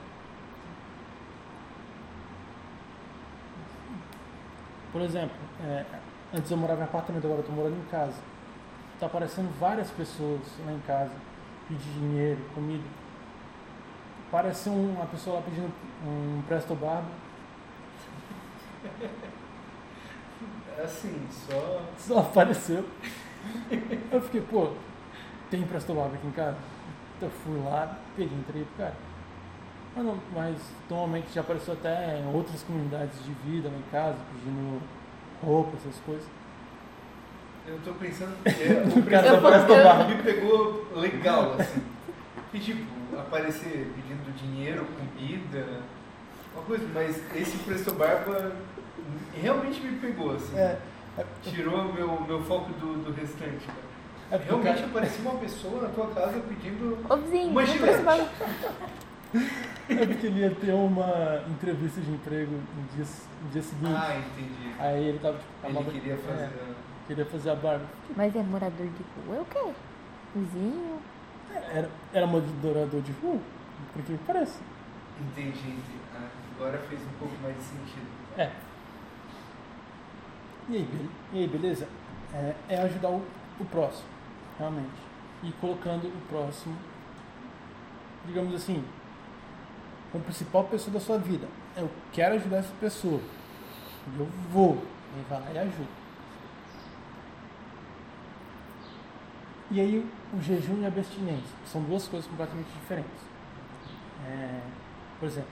Por 4.93 5.03
exemplo, 5.03 5.37
é, 5.63 5.85
antes 6.35 6.51
eu 6.51 6.57
morava 6.57 6.81
em 6.81 6.85
apartamento, 6.85 7.25
agora 7.25 7.41
eu 7.41 7.47
tô 7.47 7.53
morando 7.53 7.77
em 7.77 7.91
casa. 7.91 8.17
Tá 8.99 9.07
aparecendo 9.07 9.49
várias 9.61 9.91
pessoas 9.91 10.41
lá 10.65 10.73
em 10.73 10.81
casa, 10.81 11.13
pedir 11.69 11.91
dinheiro, 11.93 12.41
comida. 12.55 12.85
Parece 14.31 14.69
uma 14.69 15.07
pessoa 15.07 15.37
lá 15.37 15.43
pedindo 15.43 15.73
um 16.05 16.43
presto 16.47 16.75
barba. 16.75 17.09
Assim, 20.83 21.27
só. 21.31 21.83
Só 21.99 22.19
apareceu. 22.21 22.85
Eu 24.11 24.21
fiquei, 24.23 24.41
pô, 24.41 24.73
tem 25.51 25.63
presto 25.65 25.95
barba 25.95 26.15
aqui 26.15 26.27
em 26.27 26.33
casa? 26.33 26.57
Eu 27.21 27.31
fui 27.31 27.61
lá, 27.65 27.99
peguei, 28.17 28.39
entrei 28.39 28.65
pro 28.65 28.85
cara. 28.85 29.08
Mas, 29.97 30.05
não, 30.05 30.19
mas 30.35 30.57
normalmente 30.89 31.27
já 31.35 31.41
apareceu 31.41 31.75
até 31.75 32.21
em 32.21 32.35
outras 32.35 32.63
comunidades 32.63 33.23
de 33.25 33.33
vida 33.45 33.69
lá 33.69 33.77
em 33.77 33.91
casa, 33.91 34.19
pedindo 34.33 34.81
roupa, 35.43 35.77
essas 35.77 36.01
coisas. 36.01 36.27
Eu 37.67 37.79
tô 37.85 37.93
pensando 37.95 38.35
é, 38.47 38.83
O 38.99 39.03
cara 39.11 39.41
tá 39.41 39.51
da 39.67 39.85
barba. 39.85 40.05
me 40.05 40.23
pegou 40.23 40.87
legal, 40.97 41.57
assim. 41.59 41.83
E 42.55 42.59
tipo, 42.59 42.83
aparecer 43.19 43.93
pedindo 43.95 44.35
dinheiro, 44.37 44.87
comida, 44.87 45.83
uma 46.55 46.63
coisa, 46.65 46.87
mas 46.95 47.23
esse 47.37 47.59
preço 47.59 47.93
barba 47.93 48.53
realmente 49.35 49.81
me 49.81 49.99
pegou, 49.99 50.35
assim. 50.35 50.57
É, 50.57 50.79
é, 51.19 51.25
Tirou 51.43 51.93
meu, 51.93 52.21
meu 52.23 52.43
foco 52.43 52.73
do, 52.75 53.05
do 53.05 53.13
restante, 53.13 53.67
cara. 53.67 53.79
é 54.31 54.39
porque 54.39 54.51
Realmente 54.51 54.77
cara, 54.77 54.87
aparecia 54.87 55.31
uma 55.31 55.39
pessoa 55.41 55.83
na 55.83 55.89
tua 55.89 56.07
casa 56.09 56.41
pedindo 56.49 56.99
Ô 57.09 57.17
vizinho, 57.17 57.51
Uma 57.51 57.63
bagulho. 57.63 58.29
é 59.35 60.07
porque 60.07 60.27
ele 60.27 60.41
ia 60.41 60.51
ter 60.55 60.73
uma 60.73 61.43
entrevista 61.49 62.01
de 62.01 62.11
emprego 62.11 62.53
no 62.53 62.83
dia, 62.95 63.05
no 63.43 63.49
dia 63.51 63.63
seguinte. 63.63 63.95
Ah, 63.97 64.17
entendi. 64.19 64.75
Aí 64.79 65.05
ele 65.05 65.19
tava 65.19 65.39
tipo, 65.39 65.51
Ele 65.65 65.73
barba- 65.75 65.91
queria 65.93 66.17
fazer. 66.17 66.45
é, 66.45 66.75
queria 67.07 67.27
fazer 67.27 67.51
a 67.51 67.55
barba. 67.55 67.87
Mas 68.17 68.35
é 68.37 68.43
morador 68.43 68.87
de 68.87 69.05
rua, 69.27 69.37
é 69.37 69.41
o 69.41 69.45
quê? 69.45 69.73
Vizinho? 70.35 70.99
Era, 71.73 71.91
era 72.13 72.27
moderador 72.27 73.01
de 73.03 73.13
rua, 73.13 73.39
por 73.93 74.03
que 74.03 74.19
parece. 74.27 74.61
Entendi, 75.21 75.59
entendi. 75.59 75.99
Ah, 76.15 76.29
agora 76.57 76.79
fez 76.89 77.01
um 77.01 77.19
pouco 77.19 77.35
mais 77.43 77.57
de 77.57 77.63
sentido. 77.63 78.07
É. 78.37 78.51
E 80.71 80.77
aí, 80.77 80.83
be- 80.83 81.09
e 81.33 81.39
aí 81.41 81.47
beleza? 81.49 81.89
É, 82.35 82.55
é 82.69 82.83
ajudar 82.83 83.09
o, 83.09 83.23
o 83.59 83.65
próximo, 83.65 84.07
realmente. 84.59 84.91
E 85.43 85.51
colocando 85.53 86.07
o 86.09 86.21
próximo, 86.29 86.77
digamos 88.27 88.55
assim, 88.55 88.85
como 90.11 90.25
principal 90.25 90.65
pessoa 90.65 90.95
da 90.95 91.01
sua 91.01 91.19
vida. 91.19 91.47
Eu 91.77 91.91
quero 92.13 92.35
ajudar 92.37 92.59
essa 92.59 92.75
pessoa. 92.81 93.21
Eu 94.19 94.29
vou. 94.51 94.83
Aí 95.15 95.25
vai 95.29 95.41
lá 95.41 95.53
e 95.53 95.59
ajuda. 95.59 95.99
E 99.71 99.81
aí 99.81 100.11
o 100.33 100.41
jejum 100.41 100.81
e 100.81 100.85
a 100.85 100.89
abstinência 100.89 101.55
são 101.67 101.83
duas 101.83 102.09
coisas 102.09 102.29
completamente 102.29 102.69
diferentes. 102.73 103.29
É, 104.27 104.61
por 105.21 105.27
exemplo, 105.27 105.51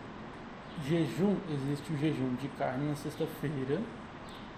jejum, 0.84 1.36
existe 1.50 1.92
o 1.92 1.98
jejum 1.98 2.34
de 2.36 2.48
carne 2.48 2.88
na 2.88 2.96
sexta-feira, 2.96 3.80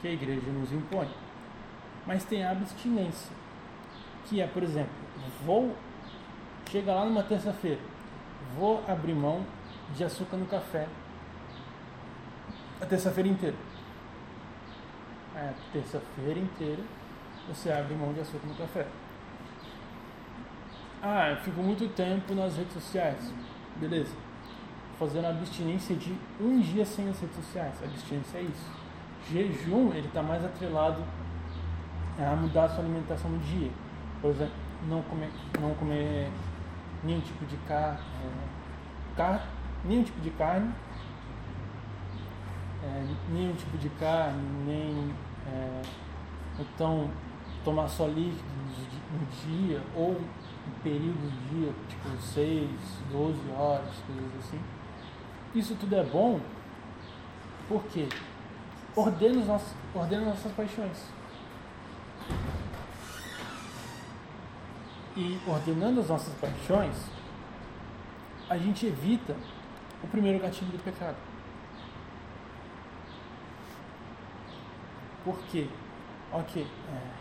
que 0.00 0.06
a 0.06 0.12
igreja 0.12 0.48
nos 0.52 0.72
impõe. 0.72 1.08
Mas 2.06 2.24
tem 2.24 2.44
a 2.44 2.52
abstinência, 2.52 3.32
que 4.26 4.40
é, 4.40 4.46
por 4.46 4.62
exemplo, 4.62 4.92
vou 5.44 5.74
chegar 6.70 6.94
lá 6.94 7.04
numa 7.04 7.22
terça-feira, 7.22 7.80
vou 8.56 8.82
abrir 8.86 9.14
mão 9.14 9.44
de 9.94 10.04
açúcar 10.04 10.36
no 10.36 10.46
café 10.46 10.86
a 12.80 12.86
terça-feira 12.86 13.28
inteira. 13.28 13.56
É, 15.34 15.52
terça-feira 15.72 16.38
inteira 16.38 16.82
você 17.48 17.72
abre 17.72 17.94
mão 17.94 18.12
de 18.12 18.20
açúcar 18.20 18.46
no 18.46 18.54
café. 18.54 18.86
Ah, 21.02 21.30
eu 21.30 21.36
fico 21.38 21.60
muito 21.62 21.88
tempo 21.94 22.34
nas 22.34 22.56
redes 22.56 22.72
sociais. 22.74 23.32
Beleza. 23.76 24.14
Fazendo 24.98 25.26
abstinência 25.26 25.94
de 25.96 26.14
um 26.40 26.60
dia 26.60 26.84
sem 26.84 27.08
as 27.08 27.20
redes 27.20 27.36
sociais. 27.36 27.82
Abstinência 27.82 28.38
é 28.38 28.42
isso. 28.42 28.70
Jejum, 29.30 29.92
ele 29.92 30.08
está 30.08 30.22
mais 30.22 30.44
atrelado 30.44 31.02
a 32.18 32.34
mudar 32.34 32.64
a 32.64 32.68
sua 32.68 32.80
alimentação 32.80 33.30
no 33.30 33.38
dia. 33.38 33.70
Por 34.20 34.30
exemplo, 34.30 34.54
não 34.88 35.02
comer, 35.02 35.30
não 35.60 35.74
comer 35.74 36.30
nenhum 37.04 37.20
tipo 37.20 37.44
de 37.46 37.56
carne, 37.58 38.00
car, 39.16 39.46
nenhum 39.84 40.02
tipo 40.02 40.20
de 40.20 40.30
carne, 40.30 40.72
é, 42.82 43.06
nenhum 43.30 43.54
tipo 43.54 43.76
de 43.78 43.88
carne, 43.90 44.42
nem 44.66 45.14
é, 45.46 45.82
então 46.58 47.10
tomar 47.64 47.88
só 47.88 48.06
líquidos 48.06 48.42
no 49.12 49.26
dia 49.46 49.82
ou 49.94 50.12
em 50.12 50.82
períodos 50.82 51.30
do 51.30 51.48
dia, 51.50 51.72
tipo 51.88 52.16
6, 52.16 52.70
12 53.10 53.38
horas, 53.56 53.90
coisas 54.06 54.38
assim. 54.38 54.60
Isso 55.54 55.74
tudo 55.76 55.96
é 55.96 56.04
bom 56.04 56.40
porque 57.68 58.08
ordena, 58.94 59.38
os 59.38 59.46
nossos, 59.46 59.74
ordena 59.94 60.26
nossas 60.26 60.52
paixões. 60.52 60.98
E 65.16 65.38
ordenando 65.46 66.00
as 66.00 66.08
nossas 66.08 66.32
paixões, 66.34 66.96
a 68.48 68.56
gente 68.56 68.86
evita 68.86 69.34
o 70.02 70.06
primeiro 70.06 70.38
gatilho 70.38 70.70
do 70.70 70.82
pecado. 70.82 71.16
Por 75.24 75.38
quê? 75.50 75.68
Ok, 76.32 76.62
é, 76.62 77.18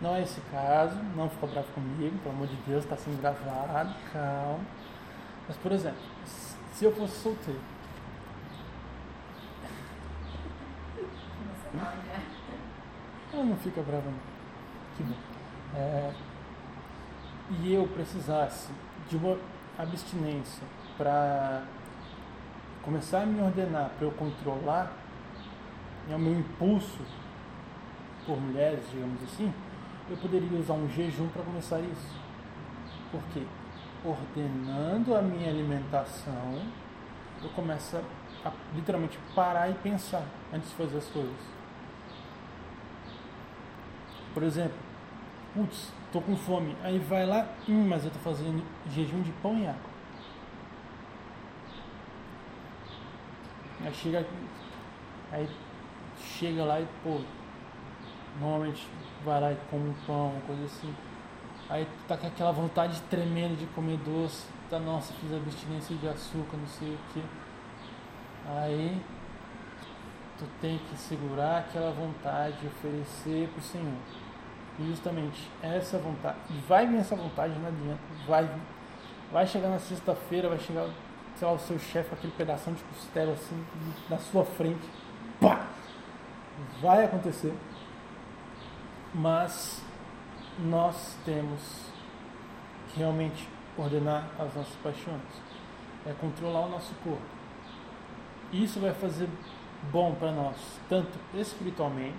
não 0.00 0.14
é 0.14 0.22
esse 0.22 0.40
caso, 0.50 0.96
não 1.14 1.28
fica 1.28 1.46
bravo 1.46 1.68
comigo, 1.72 2.18
pelo 2.18 2.34
amor 2.34 2.46
de 2.46 2.56
Deus, 2.66 2.84
está 2.84 2.96
sendo 2.96 3.20
gravado, 3.20 3.94
calma. 4.12 4.60
Mas, 5.46 5.56
por 5.56 5.72
exemplo, 5.72 6.00
se 6.24 6.84
eu 6.84 6.92
fosse 6.94 7.18
solteiro, 7.20 7.60
ela 13.32 13.44
não 13.44 13.56
fica 13.56 13.82
brava 13.82 14.10
não. 14.10 14.18
Que 14.96 15.02
bom. 15.02 15.14
É, 15.74 16.12
e 17.62 17.74
eu 17.74 17.86
precisasse 17.88 18.70
de 19.08 19.16
uma 19.16 19.38
abstinência 19.78 20.62
para 20.96 21.62
começar 22.82 23.22
a 23.22 23.26
me 23.26 23.40
ordenar, 23.40 23.90
para 23.96 24.06
eu 24.06 24.10
controlar 24.12 24.92
né, 26.08 26.16
o 26.16 26.18
meu 26.18 26.38
impulso 26.38 26.98
por 28.26 28.40
mulheres, 28.40 28.84
digamos 28.90 29.22
assim, 29.22 29.52
eu 30.08 30.16
poderia 30.16 30.58
usar 30.58 30.74
um 30.74 30.88
jejum 30.88 31.28
para 31.28 31.42
começar 31.42 31.80
isso. 31.80 32.20
Por 33.10 33.20
quê? 33.32 33.42
Ordenando 34.04 35.14
a 35.14 35.22
minha 35.22 35.50
alimentação, 35.50 36.60
eu 37.42 37.48
começo 37.50 37.96
a, 37.96 38.48
a 38.48 38.52
literalmente 38.74 39.18
parar 39.34 39.68
e 39.70 39.74
pensar 39.74 40.24
antes 40.52 40.70
de 40.70 40.74
fazer 40.76 40.98
as 40.98 41.06
coisas. 41.06 41.60
Por 44.32 44.42
exemplo, 44.42 44.76
putz, 45.54 45.92
tô 46.12 46.20
com 46.20 46.36
fome. 46.36 46.76
Aí 46.82 46.98
vai 46.98 47.26
lá, 47.26 47.48
hum, 47.68 47.86
mas 47.88 48.04
eu 48.04 48.10
tô 48.10 48.18
fazendo 48.20 48.62
jejum 48.90 49.20
de 49.22 49.32
pão 49.42 49.58
e 49.58 49.66
água. 49.66 49.89
Aí 53.84 53.94
chega, 53.94 54.26
aí 55.32 55.48
chega 56.18 56.64
lá 56.64 56.80
e 56.80 56.86
pô, 57.02 57.20
normalmente 58.38 58.86
vai 59.24 59.40
lá 59.40 59.52
e 59.52 59.56
come 59.70 59.90
um 59.90 59.94
pão, 60.06 60.32
uma 60.32 60.40
coisa 60.42 60.64
assim. 60.64 60.94
Aí 61.68 61.84
tu 61.84 62.08
tá 62.08 62.16
com 62.16 62.26
aquela 62.26 62.52
vontade 62.52 63.00
tremenda 63.02 63.54
de 63.54 63.66
comer 63.66 63.96
doce, 63.98 64.46
tá, 64.68 64.78
nossa, 64.78 65.12
fiz 65.14 65.32
abstinência 65.32 65.96
de 65.96 66.08
açúcar, 66.08 66.56
não 66.56 66.66
sei 66.66 66.88
o 66.88 66.98
que. 67.12 67.22
Aí 68.46 69.00
tu 70.38 70.44
tem 70.60 70.78
que 70.78 70.96
segurar 70.96 71.58
aquela 71.58 71.92
vontade 71.92 72.56
e 72.62 72.66
oferecer 72.66 73.48
pro 73.48 73.62
Senhor. 73.62 73.98
E 74.78 74.86
justamente 74.86 75.50
essa 75.62 75.98
vontade, 75.98 76.38
e 76.50 76.58
vai 76.66 76.86
vir 76.86 76.98
essa 76.98 77.14
vontade, 77.14 77.58
não 77.58 77.68
adianta, 77.68 78.00
vai. 78.26 78.50
Vai 79.30 79.46
chegar 79.46 79.68
na 79.68 79.78
sexta-feira, 79.78 80.48
vai 80.48 80.58
chegar, 80.58 80.88
sei 81.40 81.48
lá, 81.48 81.54
o 81.54 81.58
seu 81.58 81.78
chefe 81.78 82.12
aquele 82.12 82.34
pedação 82.34 82.74
de 82.74 82.82
costela 82.84 83.32
assim, 83.32 83.64
na 84.10 84.18
sua 84.18 84.44
frente. 84.44 84.86
Pá! 85.40 85.66
Vai 86.82 87.06
acontecer. 87.06 87.54
Mas 89.14 89.82
nós 90.58 91.16
temos 91.24 91.86
que 92.88 92.98
realmente 92.98 93.48
ordenar 93.78 94.28
as 94.38 94.54
nossas 94.54 94.74
paixões. 94.82 95.22
É 96.06 96.12
controlar 96.20 96.66
o 96.66 96.68
nosso 96.68 96.92
corpo. 97.02 97.22
Isso 98.52 98.78
vai 98.78 98.92
fazer 98.92 99.26
bom 99.90 100.14
para 100.14 100.30
nós, 100.32 100.56
tanto 100.90 101.18
espiritualmente, 101.32 102.18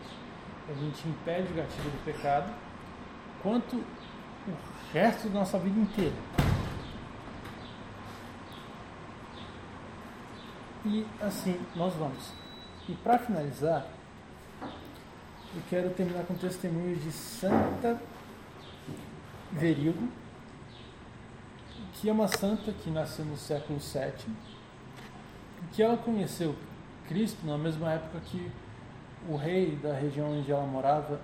a 0.67 0.73
gente 0.73 1.07
impede 1.07 1.51
o 1.51 1.55
gatilho 1.55 1.91
do 1.91 2.05
pecado, 2.05 2.51
quanto 3.43 3.75
o 3.75 4.53
resto 4.91 5.29
da 5.29 5.39
nossa 5.39 5.59
vida 5.59 5.79
inteira. 5.79 6.15
E 10.85 11.05
assim 11.21 11.59
nós 11.75 11.93
vamos. 11.93 12.33
E 12.89 12.93
para 12.95 13.19
finalizar, 13.19 13.85
eu 14.61 15.61
quero 15.69 15.89
terminar 15.91 16.23
com 16.25 16.33
o 16.33 16.37
testemunho 16.37 16.95
de 16.95 17.11
Santa 17.11 18.01
Verildo, 19.51 20.09
que 21.93 22.09
é 22.09 22.11
uma 22.11 22.27
santa 22.27 22.71
que 22.71 22.89
nasceu 22.89 23.23
no 23.25 23.37
século 23.37 23.77
VII, 23.77 24.33
que 25.71 25.83
ela 25.83 25.97
conheceu 25.97 26.55
Cristo 27.07 27.45
na 27.45 27.57
mesma 27.57 27.91
época 27.91 28.19
que 28.21 28.51
o 29.29 29.35
rei 29.35 29.75
da 29.75 29.93
região 29.93 30.35
onde 30.39 30.51
ela 30.51 30.65
morava, 30.65 31.21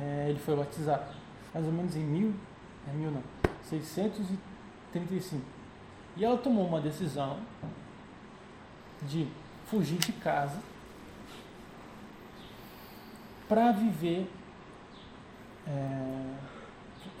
é, 0.00 0.28
ele 0.30 0.38
foi 0.38 0.56
batizado, 0.56 1.14
mais 1.52 1.66
ou 1.66 1.72
menos 1.72 1.94
em 1.94 2.04
mil, 2.04 2.34
é 2.88 2.92
mil 2.92 3.10
não, 3.10 3.22
635. 3.64 5.42
E 6.16 6.24
ela 6.24 6.38
tomou 6.38 6.66
uma 6.66 6.80
decisão 6.80 7.38
de 9.06 9.28
fugir 9.66 9.98
de 9.98 10.12
casa 10.12 10.60
para 13.48 13.72
viver. 13.72 14.30
É, 15.66 16.34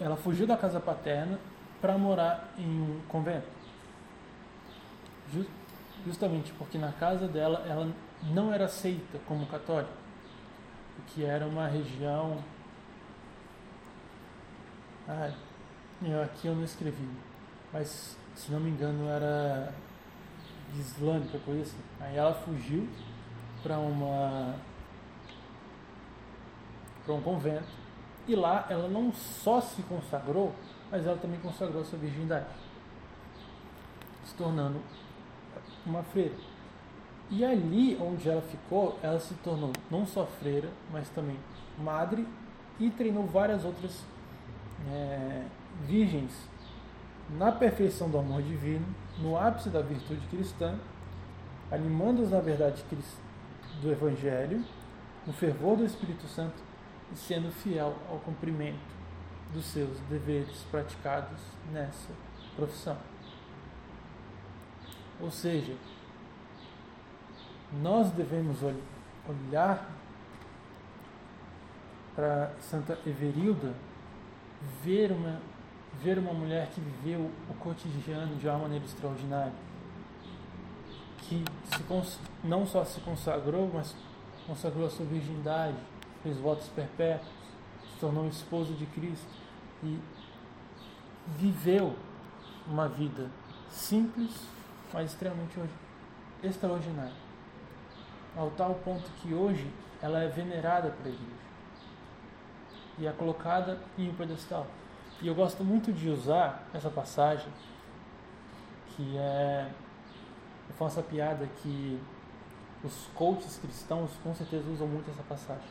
ela 0.00 0.16
fugiu 0.16 0.46
da 0.46 0.56
casa 0.56 0.80
paterna 0.80 1.38
para 1.80 1.96
morar 1.96 2.52
em 2.58 2.66
um 2.66 3.00
convento. 3.08 3.46
Just, 5.32 5.48
justamente 6.06 6.52
porque 6.54 6.76
na 6.76 6.92
casa 6.92 7.26
dela 7.26 7.64
ela 7.66 7.90
não 8.22 8.52
era 8.52 8.66
aceita 8.66 9.18
como 9.26 9.46
católica, 9.46 9.92
que 11.08 11.24
era 11.24 11.46
uma 11.46 11.66
região. 11.66 12.42
Ah, 15.08 15.30
eu, 16.02 16.22
aqui 16.22 16.48
eu 16.48 16.54
não 16.54 16.64
escrevi, 16.64 17.08
mas 17.72 18.16
se 18.34 18.50
não 18.50 18.60
me 18.60 18.70
engano 18.70 19.08
era 19.08 19.72
islâmica, 20.78 21.38
coisa 21.44 21.62
assim. 21.62 21.78
Aí 22.00 22.16
ela 22.16 22.34
fugiu 22.34 22.88
para 23.62 23.78
uma 23.78 24.54
para 27.04 27.14
um 27.14 27.20
convento 27.20 27.68
e 28.26 28.34
lá 28.34 28.66
ela 28.70 28.88
não 28.88 29.12
só 29.12 29.60
se 29.60 29.82
consagrou, 29.82 30.54
mas 30.90 31.06
ela 31.06 31.18
também 31.18 31.38
consagrou 31.40 31.84
sua 31.84 31.98
virgindade, 31.98 32.46
se 34.24 34.34
tornando 34.34 34.80
uma 35.84 36.02
freira. 36.02 36.34
E 37.30 37.44
ali 37.44 37.96
onde 38.00 38.28
ela 38.28 38.40
ficou, 38.42 38.98
ela 39.02 39.20
se 39.20 39.34
tornou 39.34 39.72
não 39.90 40.06
só 40.06 40.24
freira, 40.24 40.70
mas 40.90 41.08
também 41.10 41.38
madre 41.78 42.26
e 42.78 42.90
treinou 42.90 43.26
várias 43.26 43.64
outras 43.64 44.04
é, 44.90 45.44
virgens 45.86 46.32
na 47.30 47.50
perfeição 47.50 48.08
do 48.08 48.18
amor 48.18 48.42
divino, 48.42 48.86
no 49.18 49.36
ápice 49.36 49.70
da 49.70 49.80
virtude 49.80 50.26
cristã, 50.28 50.78
animando-os 51.70 52.30
na 52.30 52.40
verdade 52.40 52.84
do 53.80 53.90
Evangelho, 53.90 54.64
no 55.26 55.32
fervor 55.32 55.76
do 55.76 55.84
Espírito 55.84 56.26
Santo 56.26 56.62
e 57.12 57.16
sendo 57.16 57.50
fiel 57.50 57.94
ao 58.10 58.18
cumprimento 58.18 58.94
dos 59.52 59.64
seus 59.66 59.98
deveres 60.10 60.64
praticados 60.70 61.40
nessa 61.72 62.10
profissão. 62.56 62.96
Ou 65.20 65.30
seja, 65.30 65.74
nós 67.82 68.10
devemos 68.10 68.58
olhar 68.62 69.90
para 72.14 72.52
Santa 72.60 72.98
Everilda, 73.06 73.74
ver 74.82 75.10
uma 75.10 75.40
ver 76.02 76.18
uma 76.18 76.32
mulher 76.32 76.68
que 76.68 76.80
viveu 76.80 77.30
o 77.48 77.54
cotidiano 77.54 78.36
de 78.36 78.46
uma 78.46 78.58
maneira 78.58 78.84
extraordinária, 78.84 79.52
que 81.18 81.44
se, 81.64 82.18
não 82.42 82.66
só 82.66 82.84
se 82.84 83.00
consagrou, 83.00 83.70
mas 83.72 83.94
consagrou 84.46 84.86
a 84.86 84.90
sua 84.90 85.06
virgindade, 85.06 85.76
fez 86.22 86.36
votos 86.38 86.68
perpétuos, 86.68 87.28
se 87.92 87.98
tornou 87.98 88.26
esposa 88.28 88.72
de 88.74 88.86
Cristo 88.86 89.26
e 89.82 89.98
viveu 91.38 91.94
uma 92.66 92.88
vida 92.88 93.30
simples, 93.70 94.30
mas 94.92 95.10
extremamente 95.10 95.58
extraordinária. 96.42 97.24
Ao 98.36 98.50
tal 98.50 98.74
ponto 98.76 99.08
que 99.22 99.32
hoje 99.32 99.70
ela 100.02 100.22
é 100.22 100.28
venerada 100.28 100.90
pela 100.90 101.08
igreja 101.14 101.44
e 102.98 103.06
é 103.06 103.12
colocada 103.12 103.78
em 103.98 104.10
um 104.10 104.14
pedestal. 104.14 104.66
E 105.22 105.28
eu 105.28 105.34
gosto 105.34 105.64
muito 105.64 105.92
de 105.92 106.08
usar 106.08 106.66
essa 106.72 106.90
passagem, 106.90 107.48
que 108.88 109.16
é. 109.16 109.70
Eu 110.68 110.74
faço 110.76 111.00
a 111.00 111.02
piada 111.02 111.46
que 111.62 112.00
os 112.82 113.08
coaches 113.14 113.58
cristãos 113.58 114.10
com 114.22 114.34
certeza 114.34 114.68
usam 114.70 114.86
muito 114.86 115.10
essa 115.10 115.22
passagem. 115.22 115.68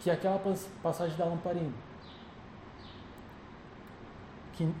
Que 0.00 0.10
é 0.10 0.12
aquela 0.12 0.40
passagem 0.82 1.16
da 1.16 1.24
lamparina. 1.24 1.72
Que 4.52 4.72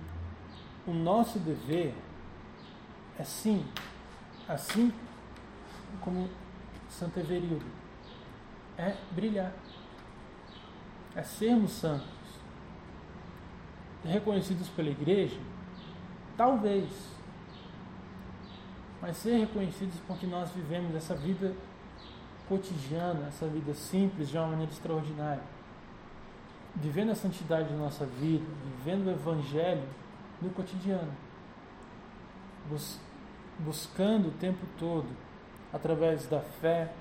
o 0.86 0.92
nosso 0.92 1.38
dever 1.38 1.94
é 3.18 3.24
sim, 3.24 3.64
assim 4.48 4.92
como 6.00 6.28
Santo 6.88 7.18
Everildo, 7.20 7.64
é 8.76 8.96
brilhar, 9.12 9.52
é 11.14 11.22
sermos 11.22 11.70
santos 11.72 12.21
reconhecidos 14.04 14.68
pela 14.68 14.90
igreja? 14.90 15.38
Talvez. 16.36 16.88
Mas 19.00 19.16
ser 19.16 19.38
reconhecidos 19.38 19.96
porque 20.06 20.26
nós 20.26 20.50
vivemos 20.50 20.94
essa 20.94 21.14
vida 21.14 21.54
cotidiana, 22.48 23.28
essa 23.28 23.46
vida 23.46 23.74
simples 23.74 24.28
de 24.28 24.36
uma 24.36 24.48
maneira 24.48 24.70
extraordinária. 24.70 25.42
Vivendo 26.74 27.10
a 27.10 27.14
santidade 27.14 27.68
da 27.68 27.76
nossa 27.76 28.06
vida, 28.06 28.44
vivendo 28.76 29.06
o 29.06 29.10
Evangelho 29.10 29.86
no 30.40 30.50
cotidiano. 30.50 31.12
Bus 32.68 32.98
buscando 33.58 34.28
o 34.28 34.32
tempo 34.32 34.64
todo, 34.78 35.08
através 35.72 36.26
da 36.26 36.40
fé, 36.40 36.92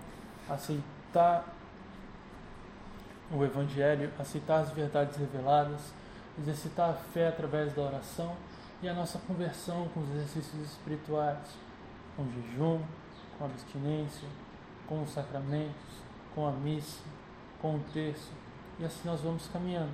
aceitar 0.50 1.46
o 3.32 3.44
Evangelho, 3.44 4.12
aceitar 4.20 4.60
as 4.60 4.72
verdades 4.72 5.18
reveladas, 5.18 5.94
exercitar 6.40 6.90
a 6.90 6.94
fé 6.94 7.28
através 7.28 7.74
da 7.74 7.82
oração 7.82 8.36
e 8.82 8.90
a 8.90 8.94
nossa 8.94 9.20
conversão 9.20 9.88
com 9.90 10.02
os 10.02 10.10
exercícios 10.10 10.62
espirituais, 10.64 11.56
com 12.16 12.24
o 12.24 12.32
jejum, 12.32 12.82
com 13.38 13.44
a 13.44 13.48
abstinência, 13.48 14.28
com 14.88 15.04
os 15.04 15.12
sacramentos, 15.12 16.02
com 16.34 16.48
a 16.48 16.52
missa, 16.52 17.04
com 17.62 17.76
o 17.76 17.80
terço, 17.94 18.32
e 18.80 18.86
assim 18.86 19.02
nós 19.06 19.22
vamos 19.22 19.48
caminhando 19.48 19.92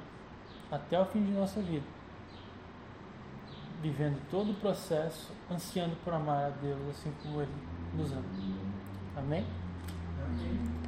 até 0.72 1.00
o 1.00 1.06
fim 1.06 1.24
de 1.24 1.32
nossa 1.32 1.62
vida, 1.62 1.86
vivendo 3.82 4.22
todo 4.30 4.52
o 4.52 4.56
processo, 4.56 5.32
ansiando 5.52 5.96
por 6.04 6.14
amar 6.14 6.46
a 6.46 6.50
Deus 6.50 6.80
assim 6.90 7.14
como 7.22 7.42
Ele 7.42 7.52
nos 7.94 8.12
ama. 8.12 8.24
Amém? 9.18 9.46
Amém. 10.24 10.87